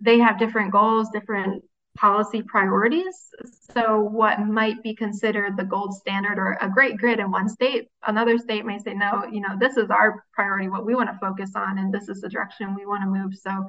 They 0.00 0.18
have 0.18 0.38
different 0.38 0.70
goals, 0.70 1.08
different 1.12 1.64
policy 1.96 2.42
priorities. 2.42 3.30
So, 3.72 4.00
what 4.00 4.40
might 4.40 4.82
be 4.82 4.94
considered 4.94 5.56
the 5.56 5.64
gold 5.64 5.94
standard 5.94 6.38
or 6.38 6.56
a 6.60 6.70
great 6.70 6.96
grid 6.96 7.18
in 7.18 7.30
one 7.30 7.48
state, 7.48 7.88
another 8.06 8.38
state 8.38 8.64
may 8.64 8.78
say, 8.78 8.94
no, 8.94 9.24
you 9.30 9.40
know, 9.40 9.58
this 9.58 9.76
is 9.76 9.90
our 9.90 10.24
priority, 10.32 10.68
what 10.68 10.86
we 10.86 10.94
want 10.94 11.10
to 11.10 11.18
focus 11.18 11.50
on, 11.56 11.78
and 11.78 11.92
this 11.92 12.08
is 12.08 12.20
the 12.20 12.28
direction 12.28 12.74
we 12.74 12.86
want 12.86 13.02
to 13.02 13.08
move. 13.08 13.34
So, 13.34 13.68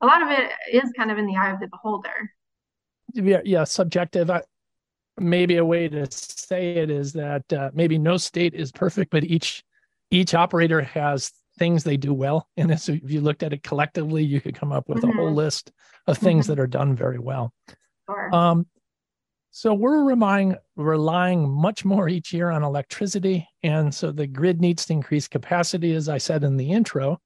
a 0.00 0.06
lot 0.06 0.22
of 0.22 0.30
it 0.30 0.50
is 0.72 0.90
kind 0.96 1.10
of 1.10 1.18
in 1.18 1.26
the 1.26 1.36
eye 1.36 1.50
of 1.50 1.60
the 1.60 1.68
beholder. 1.68 2.32
Yeah, 3.12 3.40
yeah 3.44 3.64
subjective. 3.64 4.30
I, 4.30 4.42
maybe 5.18 5.56
a 5.58 5.64
way 5.64 5.88
to 5.88 6.06
say 6.10 6.76
it 6.76 6.90
is 6.90 7.12
that 7.12 7.52
uh, 7.52 7.70
maybe 7.74 7.98
no 7.98 8.16
state 8.16 8.54
is 8.54 8.72
perfect, 8.72 9.10
but 9.10 9.24
each 9.24 9.62
each 10.10 10.34
operator 10.34 10.80
has 10.80 11.32
things 11.58 11.84
they 11.84 11.96
do 11.96 12.12
well. 12.12 12.48
And 12.56 12.80
so 12.80 12.92
if 12.92 13.10
you 13.10 13.20
looked 13.20 13.42
at 13.42 13.52
it 13.52 13.62
collectively, 13.62 14.24
you 14.24 14.40
could 14.40 14.54
come 14.54 14.72
up 14.72 14.88
with 14.88 14.98
mm-hmm. 15.02 15.18
a 15.18 15.22
whole 15.22 15.32
list 15.32 15.70
of 16.06 16.18
things 16.18 16.44
mm-hmm. 16.44 16.52
that 16.52 16.60
are 16.60 16.66
done 16.66 16.96
very 16.96 17.18
well. 17.18 17.52
Sure. 18.08 18.34
Um, 18.34 18.66
so 19.52 19.74
we're 19.74 20.04
relying 20.04 20.56
relying 20.76 21.48
much 21.48 21.84
more 21.84 22.08
each 22.08 22.32
year 22.32 22.50
on 22.50 22.62
electricity, 22.62 23.48
and 23.62 23.92
so 23.92 24.12
the 24.12 24.26
grid 24.26 24.60
needs 24.60 24.86
to 24.86 24.92
increase 24.92 25.26
capacity, 25.26 25.92
as 25.94 26.08
I 26.08 26.18
said 26.18 26.44
in 26.44 26.56
the 26.56 26.70
intro. 26.70 27.20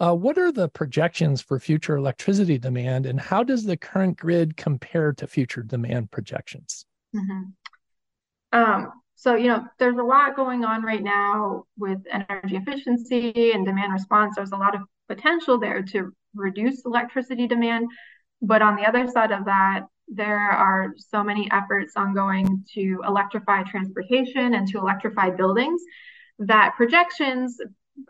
Uh, 0.00 0.14
what 0.14 0.38
are 0.38 0.52
the 0.52 0.68
projections 0.68 1.42
for 1.42 1.58
future 1.58 1.96
electricity 1.96 2.58
demand, 2.58 3.06
and 3.06 3.20
how 3.20 3.42
does 3.42 3.64
the 3.64 3.76
current 3.76 4.16
grid 4.16 4.56
compare 4.56 5.12
to 5.12 5.26
future 5.26 5.62
demand 5.62 6.10
projections? 6.10 6.86
Mm-hmm. 7.14 8.58
Um, 8.58 8.92
so, 9.16 9.34
you 9.34 9.48
know, 9.48 9.64
there's 9.80 9.98
a 9.98 10.02
lot 10.02 10.36
going 10.36 10.64
on 10.64 10.82
right 10.82 11.02
now 11.02 11.64
with 11.76 11.98
energy 12.10 12.56
efficiency 12.56 13.50
and 13.52 13.66
demand 13.66 13.92
response. 13.92 14.36
There's 14.36 14.52
a 14.52 14.56
lot 14.56 14.76
of 14.76 14.82
potential 15.08 15.58
there 15.58 15.82
to 15.82 16.12
reduce 16.34 16.84
electricity 16.84 17.48
demand. 17.48 17.88
But 18.40 18.62
on 18.62 18.76
the 18.76 18.86
other 18.86 19.08
side 19.08 19.32
of 19.32 19.46
that, 19.46 19.86
there 20.06 20.50
are 20.50 20.94
so 20.96 21.24
many 21.24 21.50
efforts 21.50 21.94
ongoing 21.96 22.64
to 22.74 23.00
electrify 23.04 23.64
transportation 23.64 24.54
and 24.54 24.68
to 24.68 24.78
electrify 24.78 25.30
buildings 25.30 25.82
that 26.38 26.74
projections 26.76 27.58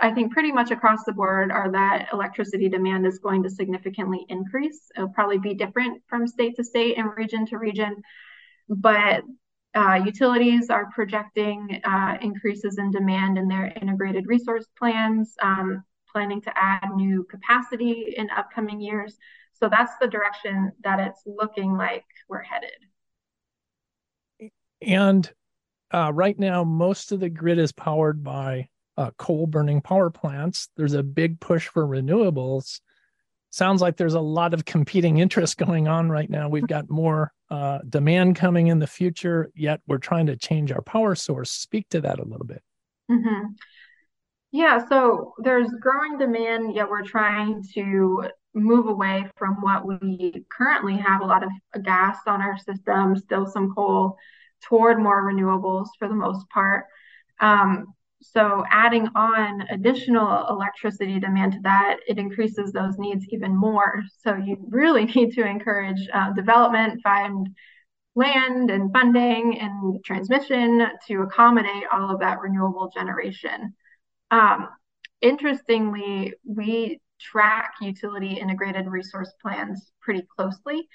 I 0.01 0.13
think 0.13 0.33
pretty 0.33 0.53
much 0.53 0.71
across 0.71 1.05
the 1.05 1.13
board 1.13 1.51
are 1.51 1.71
that 1.73 2.09
electricity 2.13 2.69
demand 2.69 3.07
is 3.07 3.19
going 3.19 3.43
to 3.43 3.51
significantly 3.51 4.25
increase. 4.29 4.91
It'll 4.97 5.09
probably 5.09 5.39
be 5.39 5.55
different 5.55 6.03
from 6.09 6.27
state 6.27 6.57
to 6.57 6.65
state 6.65 6.99
and 6.99 7.11
region 7.17 7.47
to 7.47 7.59
region, 7.59 8.03
but 8.69 9.23
uh, 9.75 10.01
utilities 10.05 10.71
are 10.71 10.91
projecting 10.95 11.81
uh, 11.85 12.17
increases 12.21 12.79
in 12.79 12.91
demand 12.91 13.39
in 13.39 13.49
their 13.49 13.73
integrated 13.81 14.27
resource 14.27 14.67
plans, 14.79 15.35
um, 15.43 15.85
planning 16.11 16.41
to 16.43 16.53
add 16.57 16.91
new 16.95 17.25
capacity 17.25 18.15
in 18.17 18.29
upcoming 18.31 18.81
years. 18.81 19.17
So 19.53 19.69
that's 19.69 19.93
the 20.01 20.07
direction 20.07 20.73
that 20.85 21.01
it's 21.01 21.23
looking 21.27 21.77
like 21.77 22.05
we're 22.29 22.43
headed. 22.43 22.71
And 24.81 25.31
uh, 25.93 26.13
right 26.15 26.39
now, 26.39 26.65
most 26.65 27.13
of 27.13 27.21
the 27.21 27.29
grid 27.29 27.59
is 27.59 27.73
powered 27.73 28.23
by 28.23 28.69
uh, 28.99 29.13
coal 29.17 29.47
burning 29.47 29.81
power 29.81 30.11
plants. 30.11 30.69
There's 30.77 30.95
a 30.95 31.05
big 31.05 31.39
push 31.39 31.69
for 31.69 31.87
renewables. 31.87 32.81
sounds 33.51 33.81
like 33.81 33.97
there's 33.97 34.15
a 34.15 34.21
lot 34.21 34.53
of 34.53 34.65
competing 34.65 35.19
interests 35.19 35.55
going 35.55 35.87
on 35.87 36.11
right 36.11 36.29
now. 36.29 36.49
We've 36.49 36.67
got 36.67 36.91
more 36.91 37.33
uh, 37.49 37.79
demand 37.89 38.37
coming 38.37 38.67
in 38.67 38.81
the 38.81 38.89
future, 38.89 39.51
yet 39.55 39.81
we're 39.87 39.99
trying 39.99 40.27
to 40.27 40.37
change 40.37 40.73
our 40.73 40.83
power 40.83 41.15
source. 41.15 41.51
Speak 41.51 41.89
to 41.91 42.01
that 42.01 42.19
a 42.19 42.25
little 42.25 42.45
bit. 42.45 42.63
Mm-hmm. 43.09 43.53
Yeah, 44.51 44.87
so 44.89 45.35
there's 45.39 45.71
growing 45.81 46.19
demand, 46.19 46.75
yet 46.75 46.91
we're 46.91 47.05
trying 47.05 47.63
to 47.75 48.25
move 48.55 48.89
away 48.89 49.27
from 49.37 49.63
what 49.63 49.87
we 49.87 50.45
currently 50.51 50.97
have 50.97 51.21
a 51.21 51.27
lot 51.27 51.45
of 51.45 51.51
gas 51.85 52.19
on 52.27 52.43
our 52.43 52.59
system, 52.59 53.17
still 53.17 53.47
some 53.47 53.73
coal, 53.75 54.17
toward 54.65 54.99
more 54.99 55.23
renewables 55.23 55.87
for 55.99 56.09
the 56.09 56.15
most 56.15 56.49
part. 56.49 56.87
Um, 57.41 57.95
so 58.21 58.65
adding 58.71 59.09
on 59.15 59.63
additional 59.71 60.47
electricity 60.49 61.21
demand 61.21 61.53
to 61.53 61.61
that, 61.63 61.99
it 62.09 62.19
increases 62.19 62.73
those 62.73 62.99
needs 62.99 63.27
even 63.31 63.57
more. 63.57 64.03
So 64.23 64.35
you 64.35 64.57
really 64.69 65.05
need 65.15 65.33
to 65.35 65.47
encourage 65.47 66.09
uh, 66.13 66.33
development, 66.33 67.01
find 67.03 67.55
land 68.15 68.71
and 68.71 68.93
funding 68.93 69.61
and 69.61 70.05
transmission 70.05 70.89
to 71.07 71.23
accommodate 71.23 71.85
all 71.93 72.11
of 72.11 72.21
that 72.21 72.41
renewable 72.41 72.91
generation. 72.93 73.75
Um, 74.33 74.69
interestingly, 75.21 76.35
we 76.45 77.01
track 77.21 77.75
utility 77.81 78.35
integrated 78.35 78.89
resource 78.89 79.33
plans 79.41 79.93
pretty 80.01 80.27
closely. 80.37 80.89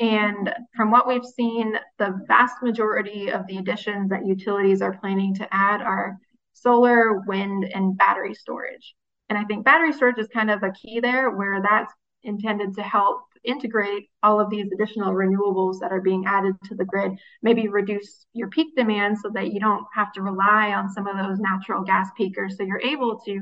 And 0.00 0.52
from 0.76 0.90
what 0.90 1.06
we've 1.06 1.24
seen, 1.24 1.78
the 1.98 2.20
vast 2.26 2.56
majority 2.62 3.30
of 3.30 3.46
the 3.46 3.58
additions 3.58 4.10
that 4.10 4.26
utilities 4.26 4.82
are 4.82 4.98
planning 4.98 5.34
to 5.36 5.48
add 5.54 5.80
are 5.80 6.18
solar, 6.62 7.20
wind, 7.20 7.64
and 7.64 7.96
battery 7.96 8.34
storage. 8.34 8.94
And 9.28 9.38
I 9.38 9.44
think 9.44 9.64
battery 9.64 9.92
storage 9.92 10.18
is 10.18 10.28
kind 10.28 10.50
of 10.50 10.62
a 10.62 10.72
key 10.72 11.00
there 11.00 11.30
where 11.30 11.62
that's 11.62 11.92
intended 12.22 12.74
to 12.74 12.82
help 12.82 13.22
integrate 13.44 14.10
all 14.22 14.40
of 14.40 14.50
these 14.50 14.70
additional 14.72 15.12
renewables 15.12 15.80
that 15.80 15.92
are 15.92 16.00
being 16.00 16.24
added 16.26 16.54
to 16.64 16.74
the 16.74 16.84
grid, 16.84 17.12
maybe 17.42 17.68
reduce 17.68 18.26
your 18.32 18.48
peak 18.48 18.74
demand 18.76 19.16
so 19.18 19.30
that 19.34 19.52
you 19.52 19.60
don't 19.60 19.84
have 19.94 20.12
to 20.12 20.22
rely 20.22 20.72
on 20.72 20.90
some 20.90 21.06
of 21.06 21.16
those 21.16 21.38
natural 21.38 21.84
gas 21.84 22.08
peakers. 22.16 22.56
So 22.56 22.64
you're 22.64 22.80
able 22.80 23.20
to 23.20 23.40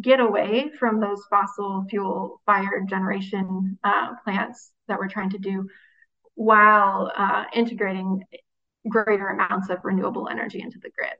get 0.00 0.20
away 0.20 0.70
from 0.78 1.00
those 1.00 1.22
fossil 1.30 1.84
fuel 1.88 2.42
fired 2.44 2.88
generation 2.88 3.78
uh, 3.84 4.14
plants 4.24 4.70
that 4.86 4.98
we're 4.98 5.08
trying 5.08 5.30
to 5.30 5.38
do 5.38 5.66
while 6.34 7.10
uh, 7.16 7.44
integrating 7.52 8.22
greater 8.88 9.28
amounts 9.28 9.70
of 9.70 9.78
renewable 9.82 10.28
energy 10.28 10.60
into 10.60 10.78
the 10.82 10.90
grid. 10.90 11.14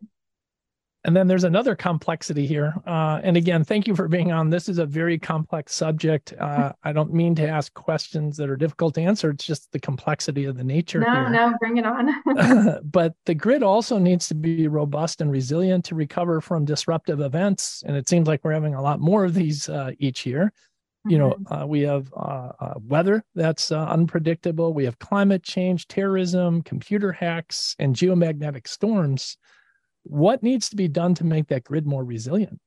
And 1.05 1.17
then 1.17 1.29
there's 1.29 1.45
another 1.45 1.77
complexity 1.77 2.47
here. 2.47 2.75
Uh, 2.85 3.21
and 3.23 3.37
again, 3.37 3.63
thank 3.63 3.87
you 3.87 3.95
for 3.95 4.09
being 4.09 4.33
on. 4.33 4.51
This 4.51 4.69
is 4.69 4.79
a 4.79 4.87
very 4.87 5.17
complex 5.17 5.75
subject. 5.75 6.35
Uh, 6.39 6.73
I 6.83 6.93
don't 6.93 7.15
mean 7.15 7.37
to 7.37 7.49
ask 7.49 7.73
questions 7.75 8.37
that 8.37 8.51
are 8.51 8.57
difficult 8.57 8.97
to 8.97 9.03
answer. 9.03 9.31
It's 9.31 9.47
just 9.47 9.71
the 9.71 9.79
complexity 9.79 10.45
of 10.45 10.57
the 10.57 10.65
nature. 10.65 10.99
No, 10.99 11.15
here. 11.15 11.31
no, 11.31 11.55
bring 11.61 11.77
it 11.77 11.87
on. 11.87 12.81
but 12.91 13.15
the 13.27 13.35
grid 13.35 13.63
also 13.63 13.99
needs 13.99 14.27
to 14.29 14.35
be 14.35 14.67
robust 14.67 15.21
and 15.21 15.31
resilient 15.31 15.85
to 15.87 15.95
recover 15.95 16.41
from 16.41 16.65
disruptive 16.65 17.21
events. 17.21 17.85
And 17.87 17.97
it 17.97 18.09
seems 18.09 18.27
like 18.27 18.45
we're 18.45 18.53
having 18.53 18.75
a 18.75 18.83
lot 18.83 18.99
more 18.99 19.25
of 19.25 19.35
these 19.35 19.69
uh, 19.69 19.93
each 19.99 20.27
year. 20.27 20.53
You 21.07 21.17
know, 21.17 21.31
mm-hmm. 21.31 21.55
uh, 21.55 21.65
we 21.65 21.83
have 21.83 22.13
uh, 22.15 22.51
uh, 22.61 22.75
weather 22.83 23.25
that's 23.37 23.71
unpredictable. 23.71 24.75
We 24.75 24.85
have 24.85 24.99
climate 24.99 25.45
change, 25.45 25.87
terrorism, 25.87 26.61
computer 26.61 27.13
hacks, 27.13 27.77
and 27.79 27.95
geomagnetic 27.95 28.67
storms 28.67 29.37
what 30.09 30.43
needs 30.43 30.69
to 30.71 30.77
be 30.77 30.89
done 30.89 31.15
to 31.15 31.25
make 31.25 31.49
that 31.49 31.65
grid 31.65 31.87
more 31.87 32.05
resilient? 32.05 32.61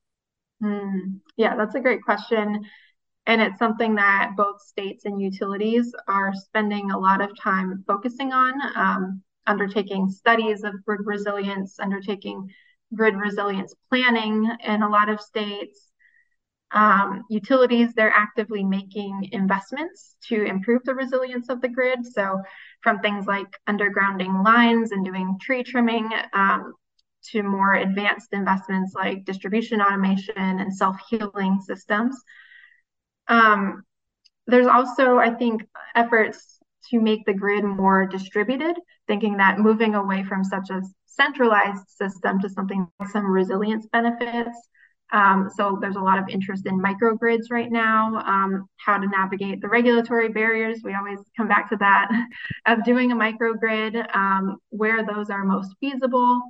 Mm, 0.63 1.19
yeah, 1.37 1.55
that's 1.55 1.75
a 1.75 1.79
great 1.79 2.03
question. 2.03 2.63
And 3.25 3.41
it's 3.41 3.59
something 3.59 3.95
that 3.95 4.31
both 4.35 4.61
states 4.61 5.05
and 5.05 5.21
utilities 5.21 5.93
are 6.07 6.33
spending 6.33 6.91
a 6.91 6.99
lot 6.99 7.21
of 7.21 7.37
time 7.39 7.83
focusing 7.87 8.33
on, 8.33 8.53
um, 8.75 9.21
undertaking 9.47 10.09
studies 10.09 10.63
of 10.63 10.83
grid 10.85 11.01
resilience, 11.03 11.79
undertaking 11.79 12.49
grid 12.93 13.15
resilience 13.15 13.73
planning 13.89 14.49
in 14.63 14.83
a 14.83 14.89
lot 14.89 15.09
of 15.09 15.21
states. 15.21 15.91
Um, 16.71 17.23
utilities, 17.29 17.93
they're 17.93 18.13
actively 18.13 18.63
making 18.63 19.29
investments 19.33 20.15
to 20.29 20.43
improve 20.43 20.83
the 20.85 20.95
resilience 20.95 21.49
of 21.49 21.61
the 21.61 21.67
grid. 21.67 22.05
So, 22.05 22.41
from 22.81 22.99
things 22.99 23.25
like 23.27 23.59
undergrounding 23.67 24.43
lines 24.43 24.91
and 24.91 25.03
doing 25.03 25.37
tree 25.41 25.63
trimming, 25.63 26.09
um, 26.33 26.73
to 27.31 27.43
more 27.43 27.73
advanced 27.75 28.29
investments 28.33 28.93
like 28.93 29.25
distribution 29.25 29.81
automation 29.81 30.33
and 30.37 30.75
self-healing 30.75 31.59
systems. 31.65 32.21
Um, 33.27 33.83
there's 34.47 34.67
also, 34.67 35.17
I 35.17 35.31
think, 35.31 35.63
efforts 35.95 36.59
to 36.89 36.99
make 36.99 37.25
the 37.25 37.33
grid 37.33 37.63
more 37.63 38.05
distributed, 38.05 38.75
thinking 39.07 39.37
that 39.37 39.59
moving 39.59 39.95
away 39.95 40.23
from 40.23 40.43
such 40.43 40.69
a 40.69 40.81
centralized 41.05 41.87
system 41.87 42.39
to 42.41 42.49
something 42.49 42.87
some 43.11 43.25
resilience 43.25 43.87
benefits. 43.91 44.57
Um, 45.13 45.49
so 45.55 45.77
there's 45.81 45.97
a 45.97 46.01
lot 46.01 46.19
of 46.19 46.29
interest 46.29 46.65
in 46.65 46.81
microgrids 46.81 47.51
right 47.51 47.69
now, 47.69 48.15
um, 48.25 48.65
how 48.77 48.97
to 48.97 49.07
navigate 49.07 49.61
the 49.61 49.67
regulatory 49.67 50.29
barriers. 50.29 50.79
We 50.83 50.95
always 50.95 51.19
come 51.35 51.49
back 51.49 51.69
to 51.69 51.77
that 51.77 52.09
of 52.65 52.83
doing 52.85 53.11
a 53.11 53.15
microgrid, 53.15 54.15
um, 54.15 54.57
where 54.69 55.05
those 55.05 55.29
are 55.29 55.43
most 55.43 55.75
feasible, 55.81 56.41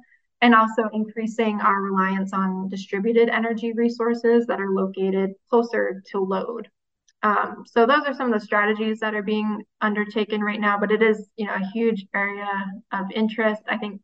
and 0.42 0.56
also 0.56 0.90
increasing 0.92 1.62
our 1.62 1.82
reliance 1.82 2.34
on 2.34 2.68
distributed 2.68 3.30
energy 3.30 3.74
resources 3.74 4.48
that 4.48 4.60
are 4.60 4.72
located 4.72 5.32
closer 5.50 6.02
to 6.12 6.20
load. 6.20 6.68
Um, 7.24 7.64
so 7.68 7.86
those 7.86 8.04
are 8.08 8.16
some 8.16 8.34
of 8.34 8.40
the 8.40 8.46
strategies 8.46 9.00
that 9.00 9.14
are 9.14 9.22
being 9.22 9.64
undertaken 9.80 10.42
right 10.42 10.60
now, 10.60 10.80
but 10.80 10.92
it 10.92 11.04
is, 11.04 11.30
you 11.36 11.46
know, 11.46 11.54
a 11.54 11.70
huge 11.72 12.08
area 12.16 12.50
of 12.92 13.06
interest. 13.14 13.62
I 13.68 13.78
think 13.78 14.02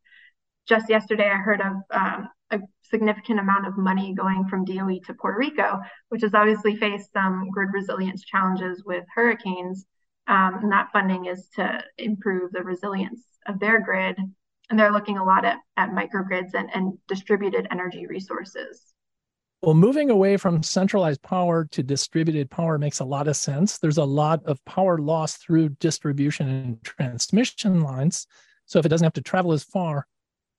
just 0.68 0.90
yesterday 0.90 1.28
I 1.28 1.38
heard 1.38 1.62
of 1.62 1.74
um, 1.90 2.30
a 2.52 2.60
significant 2.84 3.40
amount 3.40 3.66
of 3.66 3.78
money 3.78 4.14
going 4.14 4.46
from 4.48 4.66
DOE 4.66 5.00
to 5.08 5.14
Puerto 5.16 5.40
Rico, 5.40 5.80
which 6.10 6.22
has 6.22 6.36
obviously 6.36 6.76
faced 6.76 7.12
some 7.12 7.50
grid 7.50 7.70
resilience 7.74 8.24
challenges 8.24 8.84
with 8.86 9.06
hurricanes. 9.14 9.86
Um, 10.28 10.60
and 10.62 10.72
that 10.72 10.90
funding 10.94 11.26
is 11.26 11.48
to 11.56 11.84
improve 11.98 12.52
the 12.52 12.64
resilience 12.64 13.24
of 13.48 13.60
their 13.60 13.80
grid 13.80 14.18
and 14.70 14.80
they're 14.80 14.92
looking 14.92 15.18
a 15.18 15.24
lot 15.24 15.46
at, 15.46 15.60
at 15.78 15.92
microgrids 15.92 16.54
and, 16.54 16.70
and 16.74 16.98
distributed 17.08 17.68
energy 17.72 18.08
resources. 18.08 18.94
Well, 19.62 19.74
moving 19.74 20.12
away 20.12 20.38
from 20.38 20.62
centralized 20.62 21.22
power 21.24 21.66
to 21.72 21.82
distributed 21.82 22.52
power 22.52 22.78
makes 22.78 23.00
a 23.00 23.06
lot 23.06 23.28
of 23.28 23.36
sense. 23.36 23.80
There's 23.80 23.98
a 23.98 24.04
lot 24.04 24.46
of 24.46 24.64
power 24.66 25.00
loss 25.00 25.38
through 25.38 25.70
distribution 25.80 26.48
and 26.48 26.84
transmission 26.84 27.82
lines. 27.82 28.28
So 28.66 28.78
if 28.78 28.86
it 28.86 28.90
doesn't 28.90 29.06
have 29.06 29.14
to 29.14 29.22
travel 29.22 29.54
as 29.54 29.64
far, 29.64 30.06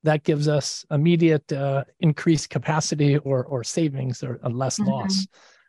that 0.02 0.24
gives 0.24 0.48
us 0.48 0.84
immediate 0.90 1.52
uh, 1.52 1.84
increased 2.00 2.50
capacity 2.50 3.18
or, 3.18 3.44
or 3.44 3.62
savings 3.62 4.22
or 4.22 4.40
less 4.42 4.78
mm-hmm. 4.78 4.90
loss. 4.90 5.26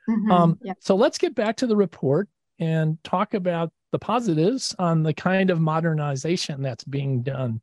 Mm-hmm. 0.09 0.31
Um, 0.31 0.59
yeah. 0.63 0.73
So 0.79 0.95
let's 0.95 1.17
get 1.17 1.35
back 1.35 1.57
to 1.57 1.67
the 1.67 1.75
report 1.75 2.29
and 2.57 2.97
talk 3.03 3.35
about 3.35 3.71
the 3.91 3.99
positives 3.99 4.75
on 4.79 5.03
the 5.03 5.13
kind 5.13 5.49
of 5.49 5.59
modernization 5.59 6.61
that's 6.61 6.83
being 6.83 7.21
done. 7.23 7.61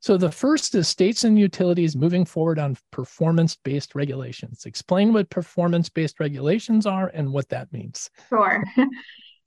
So 0.00 0.16
the 0.16 0.30
first 0.30 0.74
is 0.74 0.86
states 0.86 1.24
and 1.24 1.38
utilities 1.38 1.96
moving 1.96 2.24
forward 2.24 2.58
on 2.58 2.76
performance-based 2.92 3.94
regulations. 3.94 4.64
Explain 4.64 5.12
what 5.12 5.28
performance-based 5.28 6.20
regulations 6.20 6.86
are 6.86 7.08
and 7.08 7.32
what 7.32 7.48
that 7.48 7.72
means. 7.72 8.10
Sure. 8.28 8.64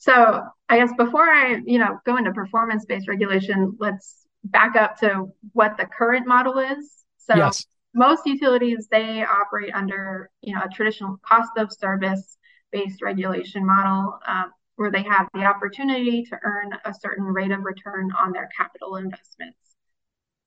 So 0.01 0.41
I 0.67 0.79
guess 0.79 0.91
before 0.97 1.29
I, 1.29 1.61
you 1.63 1.77
know, 1.77 1.99
go 2.07 2.17
into 2.17 2.31
performance-based 2.31 3.07
regulation, 3.07 3.77
let's 3.79 4.25
back 4.43 4.75
up 4.75 4.97
to 5.01 5.31
what 5.53 5.77
the 5.77 5.85
current 5.85 6.25
model 6.25 6.57
is. 6.57 7.03
So 7.17 7.35
yes. 7.35 7.67
most 7.93 8.25
utilities 8.25 8.87
they 8.89 9.23
operate 9.23 9.75
under, 9.75 10.31
you 10.41 10.55
know, 10.55 10.61
a 10.63 10.69
traditional 10.69 11.17
cost 11.23 11.51
of 11.57 11.71
service 11.71 12.39
based 12.71 13.03
regulation 13.03 13.63
model 13.63 14.17
um, 14.25 14.51
where 14.75 14.89
they 14.89 15.03
have 15.03 15.27
the 15.35 15.43
opportunity 15.43 16.23
to 16.23 16.39
earn 16.43 16.71
a 16.83 16.95
certain 16.95 17.25
rate 17.25 17.51
of 17.51 17.63
return 17.63 18.09
on 18.19 18.31
their 18.31 18.49
capital 18.57 18.95
investments. 18.95 19.70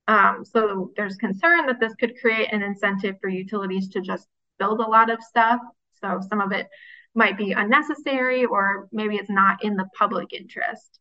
Um, 0.07 0.45
so 0.45 0.93
there's 0.97 1.17
concern 1.17 1.67
that 1.67 1.81
this 1.81 1.95
could 1.95 2.21
create 2.21 2.53
an 2.53 2.63
incentive 2.63 3.17
for 3.21 3.29
utilities 3.29 3.89
to 3.91 4.01
just 4.01 4.27
build 4.59 4.81
a 4.81 4.89
lot 4.89 5.11
of 5.11 5.23
stuff. 5.23 5.61
So 6.03 6.21
some 6.29 6.41
of 6.41 6.53
it 6.53 6.69
might 7.15 7.39
be 7.39 7.53
unnecessary 7.53 8.45
or 8.45 8.89
maybe 8.93 9.17
it's 9.17 9.31
not 9.31 9.65
in 9.65 9.77
the 9.77 9.89
public 9.97 10.33
interest. 10.33 10.99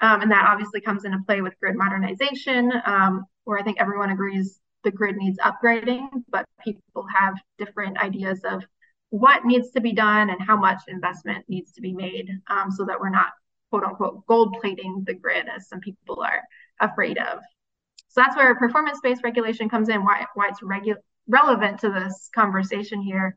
Um, 0.00 0.22
and 0.22 0.30
that 0.30 0.46
obviously 0.48 0.80
comes 0.80 1.04
into 1.04 1.18
play 1.26 1.40
with 1.40 1.58
grid 1.58 1.74
modernization, 1.76 2.72
um, 2.86 3.24
where 3.44 3.58
I 3.58 3.62
think 3.62 3.80
everyone 3.80 4.10
agrees 4.10 4.60
the 4.84 4.92
grid 4.92 5.16
needs 5.16 5.38
upgrading, 5.38 6.08
but 6.28 6.44
people 6.62 7.04
have 7.12 7.34
different 7.58 7.98
ideas 7.98 8.40
of 8.44 8.64
what 9.10 9.44
needs 9.44 9.70
to 9.70 9.80
be 9.80 9.92
done 9.92 10.30
and 10.30 10.40
how 10.40 10.56
much 10.56 10.82
investment 10.86 11.44
needs 11.48 11.72
to 11.72 11.80
be 11.80 11.92
made 11.92 12.30
um, 12.48 12.70
so 12.70 12.84
that 12.84 13.00
we're 13.00 13.08
not 13.08 13.32
quote 13.70 13.84
unquote 13.84 14.26
gold 14.26 14.56
plating 14.60 15.02
the 15.06 15.14
grid 15.14 15.46
as 15.48 15.68
some 15.68 15.80
people 15.80 16.22
are 16.22 16.42
afraid 16.80 17.18
of. 17.18 17.40
So 18.08 18.22
that's 18.22 18.36
where 18.36 18.54
performance-based 18.54 19.22
regulation 19.22 19.68
comes 19.68 19.88
in, 19.88 20.04
why, 20.04 20.26
why 20.34 20.48
it's 20.48 20.60
regu- 20.60 20.96
relevant 21.26 21.80
to 21.80 21.90
this 21.90 22.30
conversation 22.34 23.00
here. 23.02 23.36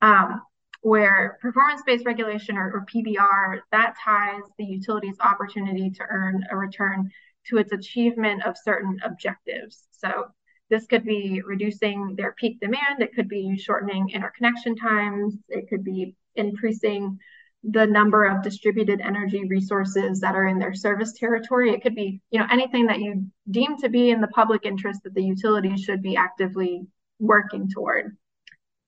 Um, 0.00 0.42
where 0.82 1.38
performance-based 1.40 2.04
regulation 2.04 2.56
or, 2.56 2.72
or 2.72 2.84
PBR, 2.92 3.60
that 3.70 3.94
ties 4.04 4.42
the 4.58 4.64
utility's 4.64 5.18
opportunity 5.20 5.90
to 5.90 6.02
earn 6.10 6.44
a 6.50 6.56
return 6.56 7.08
to 7.46 7.58
its 7.58 7.72
achievement 7.72 8.44
of 8.44 8.56
certain 8.58 8.98
objectives. 9.04 9.84
So 9.92 10.26
this 10.70 10.86
could 10.86 11.04
be 11.04 11.40
reducing 11.46 12.16
their 12.16 12.32
peak 12.32 12.58
demand, 12.60 13.00
it 13.00 13.14
could 13.14 13.28
be 13.28 13.56
shortening 13.56 14.10
interconnection 14.10 14.74
times, 14.74 15.36
it 15.48 15.68
could 15.68 15.84
be 15.84 16.16
increasing 16.34 17.18
the 17.64 17.86
number 17.86 18.24
of 18.24 18.42
distributed 18.42 19.00
energy 19.00 19.44
resources 19.46 20.20
that 20.20 20.34
are 20.34 20.46
in 20.46 20.58
their 20.58 20.74
service 20.74 21.12
territory. 21.12 21.70
It 21.70 21.82
could 21.82 21.94
be, 21.94 22.20
you 22.30 22.40
know, 22.40 22.46
anything 22.50 22.86
that 22.86 23.00
you 23.00 23.26
deem 23.50 23.76
to 23.78 23.88
be 23.88 24.10
in 24.10 24.20
the 24.20 24.28
public 24.28 24.66
interest 24.66 25.00
that 25.04 25.14
the 25.14 25.22
utility 25.22 25.76
should 25.76 26.02
be 26.02 26.16
actively 26.16 26.82
working 27.20 27.68
toward. 27.72 28.16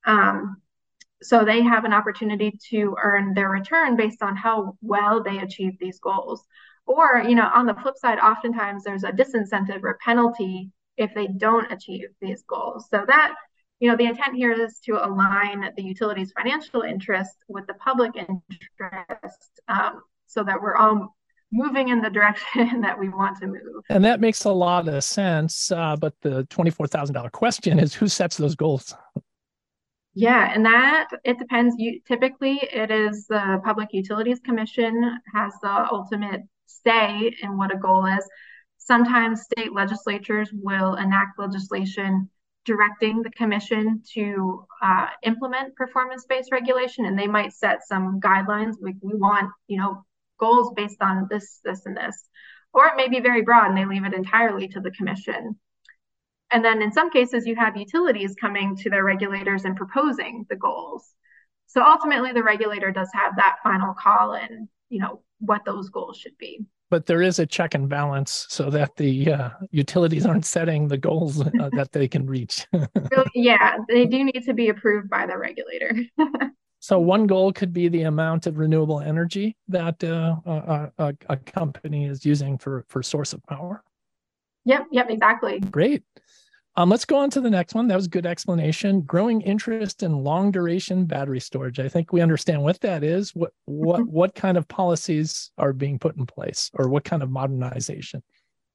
Um, 0.05 0.57
so 1.23 1.45
they 1.45 1.63
have 1.63 1.85
an 1.85 1.93
opportunity 1.93 2.59
to 2.71 2.97
earn 3.03 3.33
their 3.33 3.49
return 3.49 3.97
based 3.97 4.23
on 4.23 4.37
how 4.37 4.77
well 4.83 5.23
they 5.23 5.39
achieve 5.39 5.79
these 5.79 6.01
goals. 6.01 6.45
Or, 6.87 7.25
you 7.27 7.35
know, 7.35 7.49
on 7.55 7.67
the 7.67 7.75
flip 7.75 7.97
side, 7.97 8.19
oftentimes 8.19 8.85
there's 8.85 9.05
a 9.05 9.13
disincentive 9.13 9.83
or 9.85 9.99
penalty 10.05 10.71
if 10.97 11.15
they 11.15 11.29
don't 11.29 11.73
achieve 11.73 12.09
these 12.21 12.43
goals. 12.43 12.89
So 12.91 13.05
that 13.07 13.35
you 13.85 13.91
know, 13.91 13.99
the 13.99 14.07
intent 14.07 14.35
here 14.35 14.51
is 14.51 14.81
to 14.87 14.93
align 14.93 15.71
the 15.77 15.83
utility's 15.83 16.33
financial 16.33 16.81
interest 16.81 17.37
with 17.49 17.67
the 17.67 17.75
public 17.75 18.13
interest 18.17 19.61
um, 19.69 20.01
so 20.27 20.43
that 20.43 20.59
we're 20.59 20.75
all 20.75 21.15
moving 21.53 21.89
in 21.91 22.01
the 22.01 22.09
direction 22.19 22.81
that 22.81 22.99
we 22.99 23.11
want 23.11 23.37
to 23.41 23.47
move. 23.47 23.83
And 23.91 24.03
that 24.03 24.21
makes 24.21 24.45
a 24.45 24.51
lot 24.51 24.89
of 24.89 25.05
sense. 25.05 25.71
Uh, 25.71 25.97
but 25.97 26.15
the 26.23 26.45
$24,000 26.45 27.31
question 27.33 27.79
is 27.79 27.93
who 27.93 28.09
sets 28.09 28.39
those 28.39 28.55
goals? 28.55 28.97
Yeah, 30.15 30.51
and 30.55 30.65
that 30.65 31.09
it 31.23 31.39
depends. 31.39 31.75
You 31.77 32.01
typically 32.09 32.61
it 32.73 32.91
is 32.91 33.27
the 33.27 33.61
Public 33.63 33.91
Utilities 33.93 34.41
Commission 34.41 35.19
has 35.35 35.53
the 35.61 35.89
ultimate 35.93 36.41
say 36.65 37.37
in 37.43 37.59
what 37.59 37.75
a 37.75 37.77
goal 37.77 38.07
is. 38.07 38.27
Sometimes 38.79 39.43
state 39.43 39.75
legislatures 39.75 40.49
will 40.55 40.95
enact 40.95 41.39
legislation 41.39 42.31
directing 42.65 43.23
the 43.23 43.31
commission 43.31 44.03
to 44.15 44.67
uh, 44.83 45.07
implement 45.23 45.77
performance-based 45.77 46.51
regulation 46.51 47.05
and 47.05 47.19
they 47.19 47.27
might 47.27 47.53
set 47.53 47.87
some 47.87 48.21
guidelines 48.21 48.75
like 48.81 48.95
we 49.01 49.15
want 49.15 49.51
you 49.69 49.79
know 49.79 50.05
goals 50.39 50.73
based 50.75 51.01
on 51.01 51.27
this 51.31 51.61
this 51.65 51.87
and 51.87 51.97
this. 51.97 52.29
Or 52.73 52.87
it 52.87 52.97
may 52.97 53.09
be 53.09 53.21
very 53.21 53.43
broad 53.43 53.69
and 53.69 53.79
they 53.79 53.85
leave 53.85 54.05
it 54.05 54.15
entirely 54.15 54.67
to 54.69 54.81
the 54.81 54.91
commission. 54.91 55.57
And 56.51 56.65
then 56.65 56.83
in 56.83 56.93
some 56.93 57.11
cases 57.11 57.47
you 57.47 57.57
have 57.57 57.77
utilities 57.77 58.35
coming 58.41 58.77
to 58.79 58.91
their 58.91 59.05
regulators 59.05 59.65
and 59.65 59.77
proposing 59.77 60.45
the 60.49 60.57
goals. 60.57 61.09
So 61.67 61.83
ultimately 61.83 62.33
the 62.33 62.43
regulator 62.43 62.91
does 62.91 63.11
have 63.13 63.37
that 63.37 63.57
final 63.63 63.95
call 63.95 64.35
in 64.35 64.69
you 64.89 65.01
know 65.01 65.23
what 65.39 65.65
those 65.65 65.91
goals 65.91 66.17
should 66.17 66.37
be 66.39 66.65
but 66.91 67.07
there 67.07 67.23
is 67.23 67.39
a 67.39 67.47
check 67.47 67.75
and 67.75 67.89
balance 67.89 68.47
so 68.49 68.71
that 68.71 68.97
the 68.97 69.33
uh, 69.33 69.51
utilities 69.71 70.27
aren't 70.27 70.45
setting 70.45 70.89
the 70.89 70.97
goals 70.97 71.41
uh, 71.41 71.51
that 71.73 71.93
they 71.93 72.07
can 72.07 72.27
reach. 72.27 72.67
yeah, 73.35 73.79
they 73.89 74.07
do 74.07 74.25
need 74.25 74.43
to 74.45 74.55
be 74.55 74.69
approved 74.69 75.09
by 75.11 75.27
the 75.27 75.37
regulator. 75.37 75.97
so 76.81 76.99
one 76.99 77.27
goal 77.27 77.53
could 77.53 77.73
be 77.73 77.89
the 77.89 78.03
amount 78.03 78.47
of 78.47 78.59
renewable 78.59 79.01
energy 79.01 79.57
that 79.69 80.03
uh, 80.05 80.37
a, 80.47 80.91
a, 80.99 81.15
a 81.29 81.37
company 81.37 82.07
is 82.07 82.25
using 82.25 82.59
for 82.59 82.85
for 82.89 83.03
source 83.03 83.33
of 83.33 83.43
power. 83.47 83.83
Yep, 84.65 84.87
yep, 84.93 85.11
exactly. 85.11 85.61
Great. 85.61 86.03
Um, 86.77 86.91
let's 86.91 87.05
go 87.05 87.17
on 87.19 87.31
to 87.31 87.41
the 87.41 87.51
next 87.51 87.75
one. 87.75 87.87
That 87.87 87.97
was 87.97 88.09
good 88.09 88.27
explanation. 88.27 89.03
Growing 89.03 89.41
interest 89.43 90.03
in 90.03 90.13
long 90.13 90.51
duration 90.51 91.05
battery 91.05 91.39
storage. 91.39 91.79
I 91.79 91.89
think 91.89 92.13
we 92.13 92.21
understand 92.21 92.63
what 92.63 92.81
that 92.81 93.05
is. 93.05 93.31
What 93.35 93.53
what 93.67 94.01
mm-hmm. 94.01 94.11
what 94.11 94.35
kind 94.35 94.57
of 94.57 94.67
policies 94.67 95.53
are 95.57 95.73
being 95.73 95.99
put 95.99 96.17
in 96.17 96.27
place, 96.27 96.71
or 96.75 96.89
what 96.89 97.05
kind 97.05 97.23
of 97.23 97.31
modernization? 97.31 98.23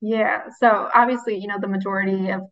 Yeah. 0.01 0.43
So 0.59 0.89
obviously, 0.93 1.37
you 1.37 1.47
know, 1.47 1.59
the 1.59 1.67
majority 1.67 2.29
of 2.29 2.43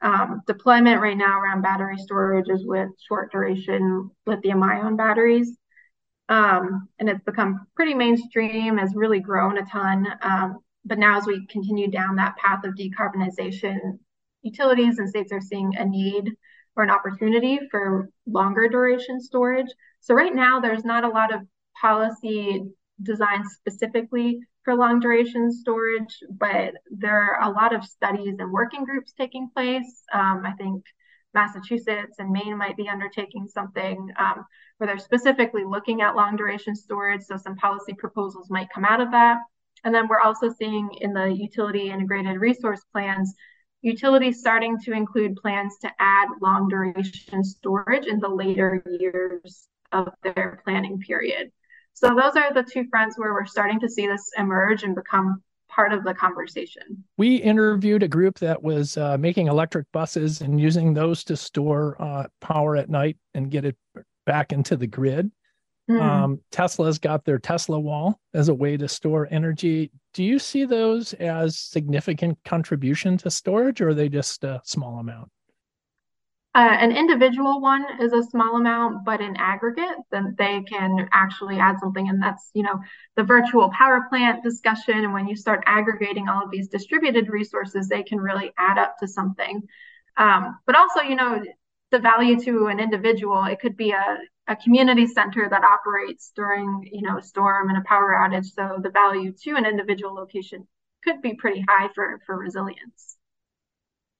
um, 0.00 0.42
deployment 0.46 1.00
right 1.00 1.16
now 1.16 1.40
around 1.40 1.62
battery 1.62 1.96
storage 1.96 2.48
is 2.48 2.64
with 2.64 2.90
short 3.08 3.32
duration 3.32 4.10
lithium 4.26 4.62
ion 4.62 4.96
batteries. 4.96 5.56
Um, 6.28 6.88
and 6.98 7.08
it's 7.08 7.24
become 7.24 7.66
pretty 7.74 7.94
mainstream, 7.94 8.78
has 8.78 8.94
really 8.94 9.20
grown 9.20 9.58
a 9.58 9.64
ton. 9.66 10.06
Um, 10.22 10.58
but 10.84 10.98
now, 10.98 11.18
as 11.18 11.26
we 11.26 11.46
continue 11.46 11.90
down 11.90 12.16
that 12.16 12.36
path 12.36 12.64
of 12.64 12.74
decarbonization, 12.74 13.98
utilities 14.44 14.98
and 14.98 15.08
states 15.08 15.32
are 15.32 15.40
seeing 15.40 15.72
a 15.76 15.84
need 15.84 16.30
or 16.76 16.84
an 16.84 16.90
opportunity 16.90 17.58
for 17.70 18.08
longer 18.26 18.68
duration 18.68 19.20
storage. 19.20 19.70
So 20.00 20.14
right 20.14 20.34
now, 20.34 20.60
there's 20.60 20.84
not 20.84 21.04
a 21.04 21.08
lot 21.08 21.34
of 21.34 21.40
policy 21.80 22.64
designed 23.02 23.44
specifically 23.50 24.38
for 24.64 24.74
long 24.74 25.00
duration 25.00 25.52
storage, 25.52 26.18
but 26.30 26.74
there 26.90 27.20
are 27.20 27.42
a 27.48 27.52
lot 27.52 27.74
of 27.74 27.84
studies 27.84 28.36
and 28.38 28.52
working 28.52 28.84
groups 28.84 29.12
taking 29.12 29.50
place. 29.54 30.02
Um, 30.12 30.42
I 30.44 30.52
think 30.52 30.84
Massachusetts 31.34 32.16
and 32.18 32.30
Maine 32.30 32.56
might 32.56 32.76
be 32.76 32.88
undertaking 32.88 33.46
something 33.48 34.10
um, 34.18 34.44
where 34.78 34.86
they're 34.86 34.98
specifically 34.98 35.64
looking 35.64 36.00
at 36.00 36.16
long 36.16 36.36
duration 36.36 36.74
storage. 36.74 37.22
So 37.22 37.36
some 37.36 37.56
policy 37.56 37.92
proposals 37.94 38.50
might 38.50 38.70
come 38.72 38.84
out 38.84 39.00
of 39.00 39.10
that. 39.10 39.38
And 39.84 39.94
then 39.94 40.08
we're 40.08 40.20
also 40.20 40.50
seeing 40.50 40.90
in 41.00 41.12
the 41.12 41.26
utility 41.26 41.90
integrated 41.90 42.40
resource 42.40 42.82
plans 42.90 43.34
utilities 43.84 44.40
starting 44.40 44.78
to 44.80 44.92
include 44.92 45.36
plans 45.36 45.76
to 45.82 45.90
add 45.98 46.28
long 46.40 46.68
duration 46.68 47.44
storage 47.44 48.06
in 48.06 48.18
the 48.18 48.28
later 48.28 48.82
years 48.98 49.68
of 49.92 50.08
their 50.22 50.60
planning 50.64 50.98
period. 50.98 51.52
So 51.92 52.08
those 52.08 52.34
are 52.34 52.52
the 52.52 52.64
two 52.64 52.86
fronts 52.90 53.18
where 53.18 53.34
we're 53.34 53.44
starting 53.44 53.78
to 53.80 53.88
see 53.88 54.06
this 54.06 54.30
emerge 54.38 54.82
and 54.82 54.94
become 54.94 55.42
part 55.68 55.92
of 55.92 56.02
the 56.02 56.14
conversation. 56.14 57.04
We 57.18 57.36
interviewed 57.36 58.02
a 58.02 58.08
group 58.08 58.38
that 58.38 58.62
was 58.62 58.96
uh, 58.96 59.18
making 59.18 59.48
electric 59.48 59.90
buses 59.92 60.40
and 60.40 60.58
using 60.58 60.94
those 60.94 61.22
to 61.24 61.36
store 61.36 62.00
uh, 62.00 62.24
power 62.40 62.76
at 62.76 62.88
night 62.88 63.18
and 63.34 63.50
get 63.50 63.64
it 63.64 63.76
back 64.24 64.52
into 64.52 64.76
the 64.76 64.86
grid. 64.86 65.30
Mm. 65.90 66.00
Um, 66.00 66.40
Tesla's 66.50 66.98
got 66.98 67.24
their 67.24 67.38
Tesla 67.38 67.78
wall 67.78 68.18
as 68.32 68.48
a 68.48 68.54
way 68.54 68.76
to 68.76 68.88
store 68.88 69.28
energy. 69.30 69.90
Do 70.14 70.24
you 70.24 70.38
see 70.38 70.64
those 70.64 71.12
as 71.14 71.58
significant 71.58 72.38
contribution 72.44 73.18
to 73.18 73.30
storage, 73.30 73.80
or 73.80 73.90
are 73.90 73.94
they 73.94 74.08
just 74.08 74.44
a 74.44 74.60
small 74.64 74.98
amount? 74.98 75.30
Uh, 76.56 76.76
an 76.78 76.92
individual 76.92 77.60
one 77.60 77.84
is 78.00 78.12
a 78.12 78.22
small 78.22 78.56
amount, 78.56 79.04
but 79.04 79.20
in 79.20 79.36
aggregate, 79.36 79.96
then 80.12 80.36
they 80.38 80.62
can 80.62 81.08
actually 81.12 81.58
add 81.58 81.80
something. 81.80 82.08
And 82.08 82.22
that's, 82.22 82.48
you 82.54 82.62
know, 82.62 82.78
the 83.16 83.24
virtual 83.24 83.70
power 83.70 84.06
plant 84.08 84.44
discussion. 84.44 84.98
And 84.98 85.12
when 85.12 85.26
you 85.26 85.34
start 85.34 85.64
aggregating 85.66 86.28
all 86.28 86.44
of 86.44 86.52
these 86.52 86.68
distributed 86.68 87.28
resources, 87.28 87.88
they 87.88 88.04
can 88.04 88.20
really 88.20 88.52
add 88.56 88.78
up 88.78 88.96
to 89.00 89.08
something. 89.08 89.62
Um, 90.16 90.56
but 90.64 90.76
also, 90.76 91.00
you 91.00 91.16
know, 91.16 91.42
the 91.90 91.98
value 91.98 92.40
to 92.42 92.68
an 92.68 92.78
individual, 92.78 93.44
it 93.44 93.58
could 93.58 93.76
be 93.76 93.90
a 93.90 94.18
a 94.46 94.56
community 94.56 95.06
center 95.06 95.48
that 95.48 95.64
operates 95.64 96.32
during 96.36 96.88
you 96.92 97.02
know 97.02 97.18
a 97.18 97.22
storm 97.22 97.68
and 97.70 97.78
a 97.78 97.88
power 97.88 98.12
outage. 98.12 98.46
So 98.52 98.78
the 98.82 98.90
value 98.90 99.32
to 99.44 99.56
an 99.56 99.66
individual 99.66 100.14
location 100.14 100.66
could 101.04 101.22
be 101.22 101.34
pretty 101.34 101.64
high 101.68 101.88
for 101.94 102.20
for 102.26 102.36
resilience 102.36 103.16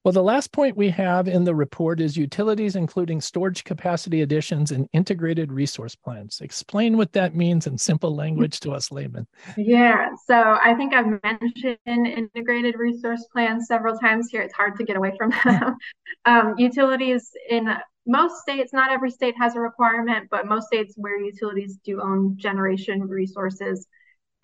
well 0.04 0.12
the 0.12 0.22
last 0.22 0.52
point 0.52 0.76
we 0.76 0.90
have 0.90 1.26
in 1.28 1.44
the 1.44 1.54
report 1.54 2.00
is 2.00 2.16
utilities 2.16 2.76
including 2.76 3.20
storage 3.20 3.64
capacity 3.64 4.22
additions 4.22 4.70
and 4.70 4.88
integrated 4.92 5.52
resource 5.52 5.94
plans. 5.94 6.40
Explain 6.40 6.96
what 6.96 7.12
that 7.12 7.34
means 7.34 7.66
in 7.66 7.76
simple 7.76 8.14
language 8.14 8.60
to 8.60 8.72
us 8.72 8.92
laymen 8.92 9.26
yeah 9.56 10.08
so 10.26 10.58
i 10.62 10.74
think 10.74 10.94
i've 10.94 11.06
mentioned 11.22 11.78
integrated 11.86 12.78
resource 12.78 13.26
plans 13.32 13.66
several 13.66 13.98
times 13.98 14.28
here. 14.30 14.42
It's 14.42 14.54
hard 14.54 14.76
to 14.76 14.84
get 14.84 14.96
away 14.96 15.12
from 15.16 15.32
them. 15.44 15.76
Um, 16.24 16.54
utilities 16.58 17.30
in 17.48 17.68
most 18.06 18.40
states, 18.40 18.72
not 18.72 18.92
every 18.92 19.10
state 19.10 19.34
has 19.38 19.56
a 19.56 19.60
requirement, 19.60 20.28
but 20.30 20.46
most 20.46 20.66
states 20.66 20.94
where 20.96 21.18
utilities 21.18 21.78
do 21.84 22.00
own 22.02 22.36
generation 22.36 23.02
resources, 23.02 23.86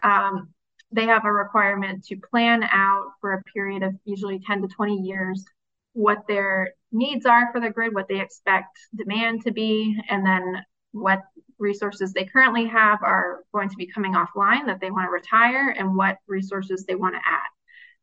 um, 0.03 0.49
they 0.93 1.07
have 1.07 1.25
a 1.25 1.33
requirement 1.33 2.05
to 2.05 2.17
plan 2.17 2.63
out 2.65 3.13
for 3.21 3.33
a 3.33 3.43
period 3.45 3.83
of 3.83 3.95
usually 4.05 4.41
10 4.41 4.63
to 4.63 4.69
20 4.69 4.97
years 4.97 5.45
what 5.93 6.27
their 6.29 6.73
needs 6.93 7.27
are 7.27 7.51
for 7.53 7.61
the 7.61 7.71
grid, 7.71 7.95
what 7.95 8.09
they 8.09 8.21
expect 8.21 8.79
demand 8.95 9.43
to 9.43 9.53
be, 9.53 9.99
and 10.09 10.25
then 10.25 10.65
what 10.93 11.23
resources 11.59 12.13
they 12.13 12.25
currently 12.25 12.67
have 12.67 13.03
are 13.03 13.45
going 13.53 13.69
to 13.69 13.77
be 13.77 13.87
coming 13.87 14.15
offline 14.15 14.67
that 14.67 14.81
they 14.81 14.91
want 14.91 15.07
to 15.07 15.11
retire, 15.11 15.71
and 15.71 15.97
what 15.97 16.19
resources 16.27 16.85
they 16.85 16.95
want 16.95 17.15
to 17.15 17.21
add 17.25 17.49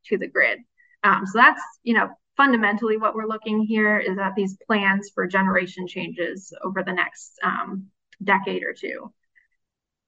to 0.05 0.17
the 0.17 0.27
grid. 0.27 0.59
Um, 1.03 1.25
so 1.25 1.37
that's 1.37 1.61
you 1.83 1.93
know 1.93 2.09
fundamentally 2.35 2.97
what 2.97 3.15
we're 3.15 3.27
looking 3.27 3.61
here 3.61 3.97
is 3.97 4.17
at 4.17 4.35
these 4.35 4.57
plans 4.67 5.09
for 5.13 5.25
generation 5.25 5.87
changes 5.87 6.53
over 6.63 6.83
the 6.83 6.93
next 6.93 7.33
um, 7.43 7.87
decade 8.23 8.63
or 8.63 8.73
two. 8.73 9.11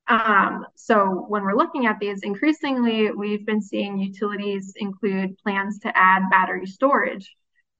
Um, 0.10 0.66
so 0.76 1.26
when 1.28 1.44
we're 1.44 1.56
looking 1.56 1.86
at 1.86 2.00
these, 2.00 2.24
increasingly 2.24 3.12
we've 3.12 3.46
been 3.46 3.62
seeing 3.62 4.00
utilities 4.00 4.74
include 4.76 5.38
plans 5.38 5.80
to 5.80 5.92
add 5.96 6.24
battery 6.32 6.66
storage 6.66 7.36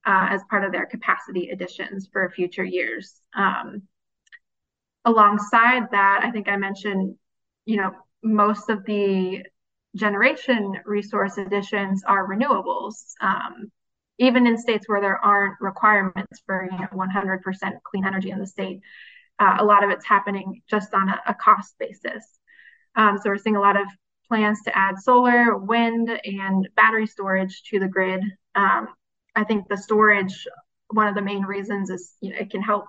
uh, 0.06 0.28
as 0.30 0.42
part 0.50 0.64
of 0.64 0.72
their 0.72 0.86
capacity 0.86 1.50
additions 1.50 2.08
for 2.14 2.30
future 2.30 2.64
years. 2.64 3.20
Um, 3.36 3.82
alongside 5.06 5.90
that, 5.92 6.22
I 6.24 6.30
think 6.30 6.48
I 6.48 6.56
mentioned, 6.56 7.16
you 7.66 7.78
know, 7.78 7.92
most 8.22 8.70
of 8.70 8.86
the 8.86 9.44
generation 9.96 10.76
resource 10.86 11.38
additions 11.38 12.04
are 12.06 12.28
renewables. 12.28 13.14
Um, 13.22 13.72
even 14.20 14.46
in 14.46 14.58
states 14.58 14.88
where 14.88 15.02
there 15.02 15.18
aren't 15.18 15.60
requirements 15.62 16.42
for 16.46 16.70
you 16.70 16.78
know 16.78 16.88
100% 16.94 17.42
clean 17.84 18.06
energy 18.06 18.32
in 18.32 18.40
the 18.40 18.46
state, 18.46 18.82
uh, 19.40 19.58
a 19.60 19.66
lot 19.66 19.84
of 19.84 19.90
it's 19.90 20.06
happening 20.06 20.62
just 20.70 20.94
on 20.94 21.10
a, 21.10 21.22
a 21.28 21.34
cost 21.34 21.76
basis. 21.80 22.26
Um, 22.96 23.18
so 23.18 23.30
we're 23.30 23.38
seeing 23.38 23.56
a 23.56 23.62
lot 23.62 23.80
of 23.80 23.88
plans 24.28 24.62
to 24.64 24.78
add 24.78 25.00
solar, 25.00 25.58
wind, 25.58 26.10
and 26.24 26.70
battery 26.76 27.08
storage 27.08 27.64
to 27.64 27.80
the 27.80 27.88
grid. 27.88 28.24
Um, 28.56 28.90
I 29.36 29.44
think 29.44 29.68
the 29.68 29.78
storage, 29.78 30.48
one 30.90 31.08
of 31.08 31.16
the 31.16 31.22
main 31.22 31.44
reasons 31.44 31.90
is 31.90 32.14
you 32.22 32.32
know, 32.32 32.38
it 32.40 32.50
can 32.50 32.62
help 32.62 32.86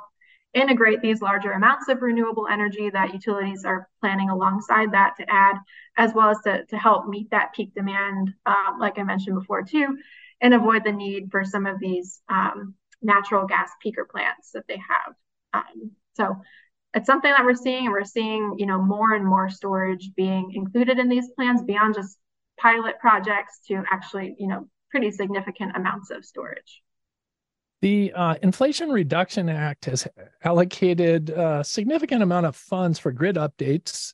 integrate 0.53 1.01
these 1.01 1.23
larger 1.23 1.53
amounts 1.53 1.89
of 1.89 2.03
renewable 2.03 2.49
energy 2.51 2.91
that 2.91 3.15
utilities 3.15 3.65
are 3.65 3.89
planning 4.01 4.31
alongside 4.31 4.93
that 4.93 5.15
to 5.17 5.25
add, 5.29 5.57
as 5.97 6.13
well 6.13 6.31
as 6.31 6.39
to, 6.45 6.65
to 6.67 6.77
help 6.77 7.07
meet 7.07 7.31
that 7.31 7.53
peak 7.55 7.73
demand, 7.75 8.35
um, 8.47 8.79
like 8.81 8.99
I 8.99 9.05
mentioned 9.05 9.37
before 9.37 9.63
too, 9.63 9.97
and 10.41 10.53
avoid 10.53 10.85
the 10.85 10.93
need 10.93 11.31
for 11.31 11.45
some 11.45 11.67
of 11.67 11.79
these 11.79 12.21
um, 12.29 12.75
natural 13.01 13.47
gas 13.47 13.71
peaker 13.85 14.09
plants 14.09 14.51
that 14.53 14.65
they 14.67 14.79
have. 14.79 15.15
Um, 15.53 15.93
so 16.21 16.37
it's 16.93 17.07
something 17.07 17.31
that 17.31 17.45
we're 17.45 17.55
seeing, 17.55 17.87
and 17.87 17.93
we're 17.93 18.05
seeing, 18.05 18.57
you 18.59 18.67
know, 18.67 18.83
more 18.83 19.15
and 19.15 19.25
more 19.25 19.49
storage 19.49 20.11
being 20.17 20.53
included 20.55 20.99
in 20.99 21.09
these 21.09 21.31
plans 21.37 21.63
beyond 21.63 21.95
just 21.95 22.19
pilot 22.59 22.99
projects 22.99 23.61
to 23.69 23.83
actually, 23.91 24.35
you 24.39 24.49
know, 24.49 24.69
pretty 24.91 25.11
significant 25.11 25.77
amounts 25.77 26.11
of 26.11 26.25
storage. 26.25 26.83
The 27.81 28.13
uh, 28.15 28.35
Inflation 28.43 28.91
Reduction 28.91 29.49
Act 29.49 29.87
has 29.87 30.07
allocated 30.45 31.31
a 31.31 31.65
significant 31.65 32.23
amount 32.23 32.45
of 32.45 32.55
funds 32.55 32.99
for 32.99 33.13
grid 33.13 33.37
updates. 33.37 34.13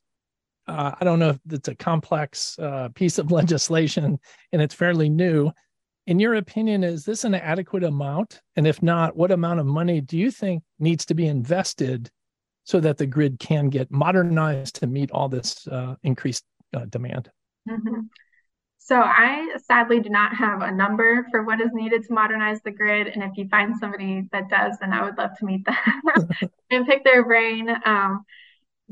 Uh, 0.69 0.93
I 1.01 1.05
don't 1.05 1.19
know 1.19 1.31
if 1.31 1.39
it's 1.51 1.69
a 1.69 1.75
complex 1.75 2.57
uh, 2.61 2.91
piece 2.95 3.19
of 3.19 3.33
legislation 3.33 4.19
and 4.53 4.63
it's 4.63 4.75
fairly 4.75 5.09
new. 5.09 5.51
In 6.07 6.21
your 6.21 6.35
opinion, 6.35 6.85
is 6.85 7.05
this 7.05 7.25
an 7.25 7.35
adequate 7.35 7.83
amount? 7.83 8.41
And 8.55 8.67
if 8.67 8.83
not, 8.83 9.17
what 9.17 9.33
amount 9.33 9.61
of 9.61 9.67
money 9.67 10.01
do 10.01 10.17
you 10.17 10.31
think 10.31 10.63
needs 10.79 11.05
to 11.07 11.15
be 11.15 11.27
invested 11.27 12.11
so 12.65 12.79
that 12.81 12.97
the 12.97 13.07
grid 13.07 13.39
can 13.39 13.69
get 13.69 13.91
modernized 13.91 14.77
to 14.77 14.87
meet 14.87 15.11
all 15.11 15.29
this 15.29 15.67
uh, 15.67 15.97
increased 16.05 16.45
uh, 16.75 16.85
demand? 16.87 17.31
Mm-hmm. 17.69 18.03
So 18.79 19.01
I 19.01 19.57
sadly 19.65 19.99
do 19.99 20.11
not 20.11 20.37
have 20.37 20.63
a 20.63 20.71
number 20.71 21.27
for 21.33 21.43
what 21.43 21.61
is 21.61 21.71
needed 21.73 22.05
to 22.05 22.15
modernize 22.15 22.61
the 22.63 22.71
grid. 22.71 23.09
And 23.09 23.25
if 23.25 23.33
you 23.37 23.49
find 23.49 23.77
somebody 23.77 24.29
that 24.31 24.49
does, 24.49 24.79
then 24.81 24.93
I 24.93 25.03
would 25.03 25.19
love 25.19 25.37
to 25.39 25.45
meet 25.45 25.67
them 25.67 26.29
and 26.71 26.87
pick 26.87 27.03
their 27.03 27.25
brain. 27.25 27.69
Um, 27.85 28.25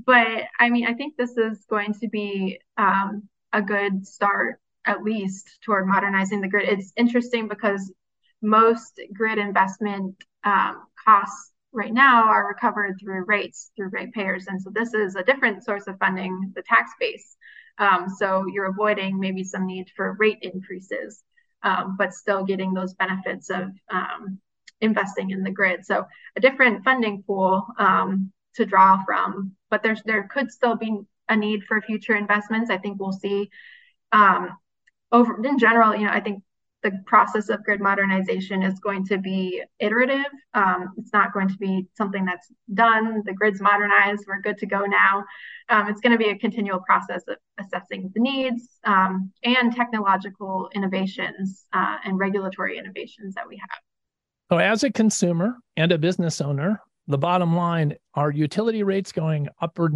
but 0.05 0.27
I 0.59 0.71
mean, 0.71 0.87
I 0.87 0.95
think 0.95 1.17
this 1.17 1.37
is 1.37 1.65
going 1.71 1.95
to 2.01 2.09
be 2.09 2.59
um, 2.77 3.29
a 3.53 3.63
good 3.63 4.05
start, 4.05 4.59
at 4.87 5.03
least, 5.03 5.59
toward 5.65 5.87
modernizing 5.87 6.41
the 6.41 6.49
grid. 6.49 6.69
It's 6.69 6.93
interesting 6.97 7.49
because 7.49 7.93
most 8.43 9.01
grid 9.13 9.39
investment 9.39 10.17
um, 10.45 10.83
costs 11.05 11.53
right 11.73 11.93
now 11.93 12.25
are 12.25 12.47
recovered 12.47 12.97
through 13.01 13.25
rates, 13.25 13.71
through 13.75 13.89
ratepayers. 13.89 14.47
And 14.47 14.61
so 14.61 14.71
this 14.71 14.95
is 14.95 15.17
a 15.17 15.25
different 15.25 15.65
source 15.65 15.87
of 15.87 15.99
funding, 15.99 16.53
the 16.55 16.63
tax 16.63 16.93
base. 17.01 17.37
Um, 17.79 18.07
so 18.09 18.45
you're 18.53 18.67
avoiding 18.67 19.19
maybe 19.19 19.43
some 19.43 19.67
need 19.67 19.91
for 19.97 20.17
rate 20.19 20.39
increases, 20.43 21.23
um, 21.63 21.97
but 21.99 22.15
still 22.15 22.45
getting 22.45 22.73
those 22.73 22.95
benefits 22.95 23.51
of 23.51 23.71
um, 23.91 24.39
investing 24.81 25.31
in 25.31 25.43
the 25.43 25.51
grid. 25.51 25.85
So 25.85 26.07
a 26.37 26.41
different 26.41 26.85
funding 26.85 27.25
pool 27.27 27.67
um, 27.79 28.33
to 28.55 28.65
draw 28.65 29.03
from, 29.05 29.53
but 29.71 29.83
there's 29.83 30.03
there 30.05 30.29
could 30.29 30.53
still 30.53 30.77
be 30.77 31.01
a 31.29 31.37
need 31.37 31.65
for 31.65 31.81
future 31.81 32.15
investments. 32.15 32.71
I 32.71 32.79
think 32.79 33.01
we'll 33.01 33.13
see 33.13 33.51
um, 34.13 34.57
over 35.15 35.43
in 35.43 35.59
general. 35.59 35.95
You 35.95 36.07
know, 36.07 36.13
I 36.13 36.21
think 36.21 36.43
the 36.83 36.93
process 37.07 37.49
of 37.49 37.65
grid 37.65 37.81
modernization 37.81 38.63
is 38.63 38.79
going 38.79 39.07
to 39.07 39.17
be 39.17 39.63
iterative. 39.79 40.31
Um, 40.53 40.91
it's 40.99 41.15
not 41.15 41.33
going 41.33 41.49
to 41.49 41.57
be 41.57 41.87
something 41.97 42.27
that's 42.27 42.49
done. 42.75 43.23
The 43.25 43.33
grid's 43.33 43.61
modernized. 43.61 44.25
We're 44.29 44.43
good 44.43 44.59
to 44.59 44.67
go 44.67 44.85
now. 44.85 45.25
Um, 45.71 45.89
it's 45.89 46.01
going 46.03 46.13
to 46.13 46.19
be 46.19 46.29
a 46.29 46.39
continual 46.39 46.81
process 46.81 47.23
of 47.27 47.37
assessing 47.59 48.13
the 48.15 48.21
needs 48.21 48.69
um, 48.85 49.33
and 49.43 49.75
technological 49.75 50.69
innovations 50.75 51.65
uh, 51.73 51.97
and 52.05 52.19
regulatory 52.19 52.77
innovations 52.77 53.35
that 53.35 53.49
we 53.49 53.57
have. 53.57 53.81
So, 54.53 54.59
as 54.59 54.85
a 54.85 54.93
consumer 54.93 55.57
and 55.79 55.91
a 55.91 55.97
business 55.97 56.43
owner, 56.43 56.83
the 57.07 57.17
bottom 57.17 57.57
line: 57.57 57.95
are 58.13 58.31
utility 58.31 58.83
rates 58.83 59.11
going 59.11 59.49
up 59.63 59.79
or 59.79 59.91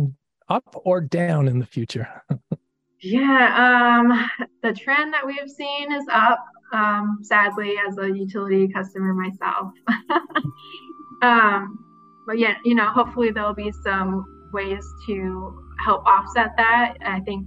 up 0.48 0.74
or 0.87 1.02
down 1.02 1.48
in 1.48 1.59
the 1.59 1.66
future? 1.66 2.09
yeah, 3.03 4.01
um, 4.03 4.49
the 4.63 4.73
trend 4.73 5.13
that 5.15 5.27
we 5.27 5.37
have 5.37 5.51
seen 5.51 5.93
is 5.93 6.05
up 6.13 6.45
um, 6.73 7.19
sadly, 7.23 7.75
as 7.87 7.99
a 7.99 8.07
utility 8.07 8.69
customer 8.69 9.15
myself. 9.15 9.73
um, 11.23 11.85
but 12.27 12.39
yeah, 12.39 12.55
you 12.65 12.75
know, 12.75 12.87
hopefully 12.87 13.31
there'll 13.31 13.55
be 13.55 13.73
some 13.83 14.51
ways 14.53 14.85
to 15.07 15.65
help 15.85 16.05
offset 16.07 16.57
that. 16.57 16.95
I 17.05 17.21
think, 17.21 17.47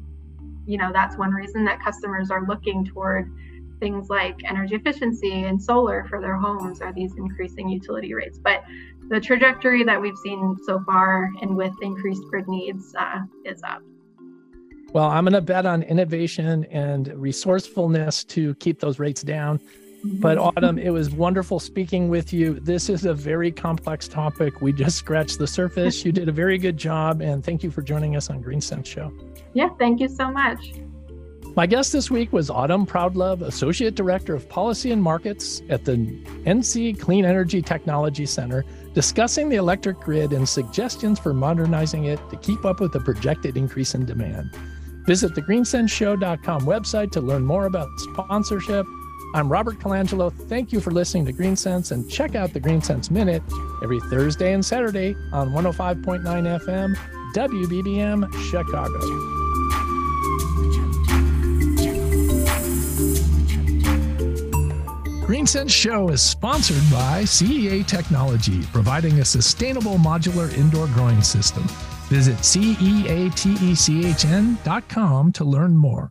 you 0.66 0.78
know, 0.78 0.92
that's 0.94 1.18
one 1.18 1.32
reason 1.32 1.66
that 1.66 1.82
customers 1.84 2.32
are 2.32 2.46
looking 2.48 2.86
toward 2.86 3.32
things 3.80 4.10
like 4.10 4.40
energy 4.48 4.76
efficiency 4.76 5.44
and 5.44 5.62
solar 5.62 6.06
for 6.08 6.22
their 6.22 6.36
homes 6.36 6.82
are 6.82 6.94
these 6.94 7.16
increasing 7.18 7.68
utility 7.68 8.14
rates. 8.14 8.40
But 8.42 8.64
the 9.10 9.20
trajectory 9.20 9.84
that 9.84 10.00
we've 10.00 10.18
seen 10.24 10.58
so 10.64 10.82
far 10.86 11.32
and 11.42 11.56
with 11.56 11.74
increased 11.82 12.24
grid 12.30 12.48
needs 12.48 12.96
uh, 12.98 13.22
is 13.46 13.62
up. 13.64 13.82
Well, 14.94 15.06
I'm 15.06 15.24
going 15.24 15.34
to 15.34 15.42
bet 15.42 15.66
on 15.66 15.84
innovation 15.84 16.66
and 16.66 17.08
resourcefulness 17.16 18.26
to 18.26 18.54
keep 18.56 18.80
those 18.80 19.00
rates 19.00 19.22
down. 19.22 19.62
But 20.04 20.38
mm-hmm. 20.38 20.58
Autumn, 20.58 20.80
it 20.80 20.90
was 20.90 21.12
wonderful 21.12 21.60
speaking 21.60 22.10
with 22.10 22.34
you. 22.34 22.60
This 22.60 22.90
is 22.90 23.06
a 23.06 23.14
very 23.14 23.52
complex 23.52 24.08
topic. 24.08 24.60
We 24.60 24.74
just 24.74 24.98
scratched 24.98 25.38
the 25.38 25.48
surface. 25.48 26.04
You 26.04 26.12
did 26.12 26.28
a 26.28 26.32
very 26.32 26.58
good 26.58 26.76
job, 26.76 27.22
and 27.22 27.44
thank 27.44 27.64
you 27.64 27.70
for 27.70 27.82
joining 27.84 28.16
us 28.16 28.30
on 28.30 28.44
GreenSense 28.44 28.88
Show. 28.88 29.14
Yeah, 29.54 29.70
thank 29.78 30.00
you 30.00 30.10
so 30.10 30.32
much. 30.32 30.74
My 31.56 31.68
guest 31.68 31.92
this 31.92 32.10
week 32.10 32.32
was 32.34 32.50
Autumn 32.50 32.86
Proudlove, 32.86 33.42
Associate 33.42 33.94
Director 33.94 34.34
of 34.34 34.48
Policy 34.48 34.92
and 34.92 35.04
Markets 35.04 35.62
at 35.70 35.84
the 35.86 35.98
NC 36.46 36.98
Clean 37.00 37.26
Energy 37.26 37.62
Technology 37.62 38.26
Center, 38.26 38.66
discussing 38.94 39.50
the 39.50 39.58
electric 39.58 40.00
grid 40.00 40.32
and 40.32 40.48
suggestions 40.48 41.20
for 41.20 41.34
modernizing 41.34 42.06
it 42.06 42.20
to 42.30 42.38
keep 42.38 42.66
up 42.66 42.80
with 42.80 42.94
the 42.94 43.02
projected 43.02 43.58
increase 43.58 43.94
in 43.94 44.06
demand. 44.06 44.58
Visit 45.06 45.34
the 45.34 45.42
greensenseshow.com 45.42 46.62
website 46.62 47.12
to 47.12 47.22
learn 47.22 47.44
more 47.44 47.66
about 47.66 47.88
sponsorship. 48.00 48.86
I'm 49.34 49.50
Robert 49.50 49.80
Colangelo. 49.80 50.32
Thank 50.32 50.72
you 50.72 50.80
for 50.80 50.92
listening 50.92 51.26
to 51.26 51.34
GreenSense 51.34 51.92
and 51.92 52.10
check 52.10 52.36
out 52.36 52.54
the 52.54 52.60
GreenSense 52.60 53.10
Minute 53.10 53.42
every 53.82 54.00
Thursday 54.02 54.54
and 54.54 54.64
Saturday 54.64 55.16
on 55.32 55.50
105.9 55.52 56.24
FM, 56.24 56.96
WBBM, 57.34 58.32
Chicago. 58.50 59.00
GreenSense 65.26 65.70
Show 65.70 66.10
is 66.10 66.22
sponsored 66.22 66.84
by 66.92 67.24
CEA 67.24 67.88
Technology, 67.88 68.62
providing 68.74 69.20
a 69.20 69.26
sustainable 69.26 69.96
modular 69.96 70.54
indoor 70.58 70.88
growing 70.88 71.22
system. 71.22 71.64
Visit 72.12 72.44
ceatechn.com 72.44 75.32
to 75.32 75.44
learn 75.46 75.78
more. 75.78 76.10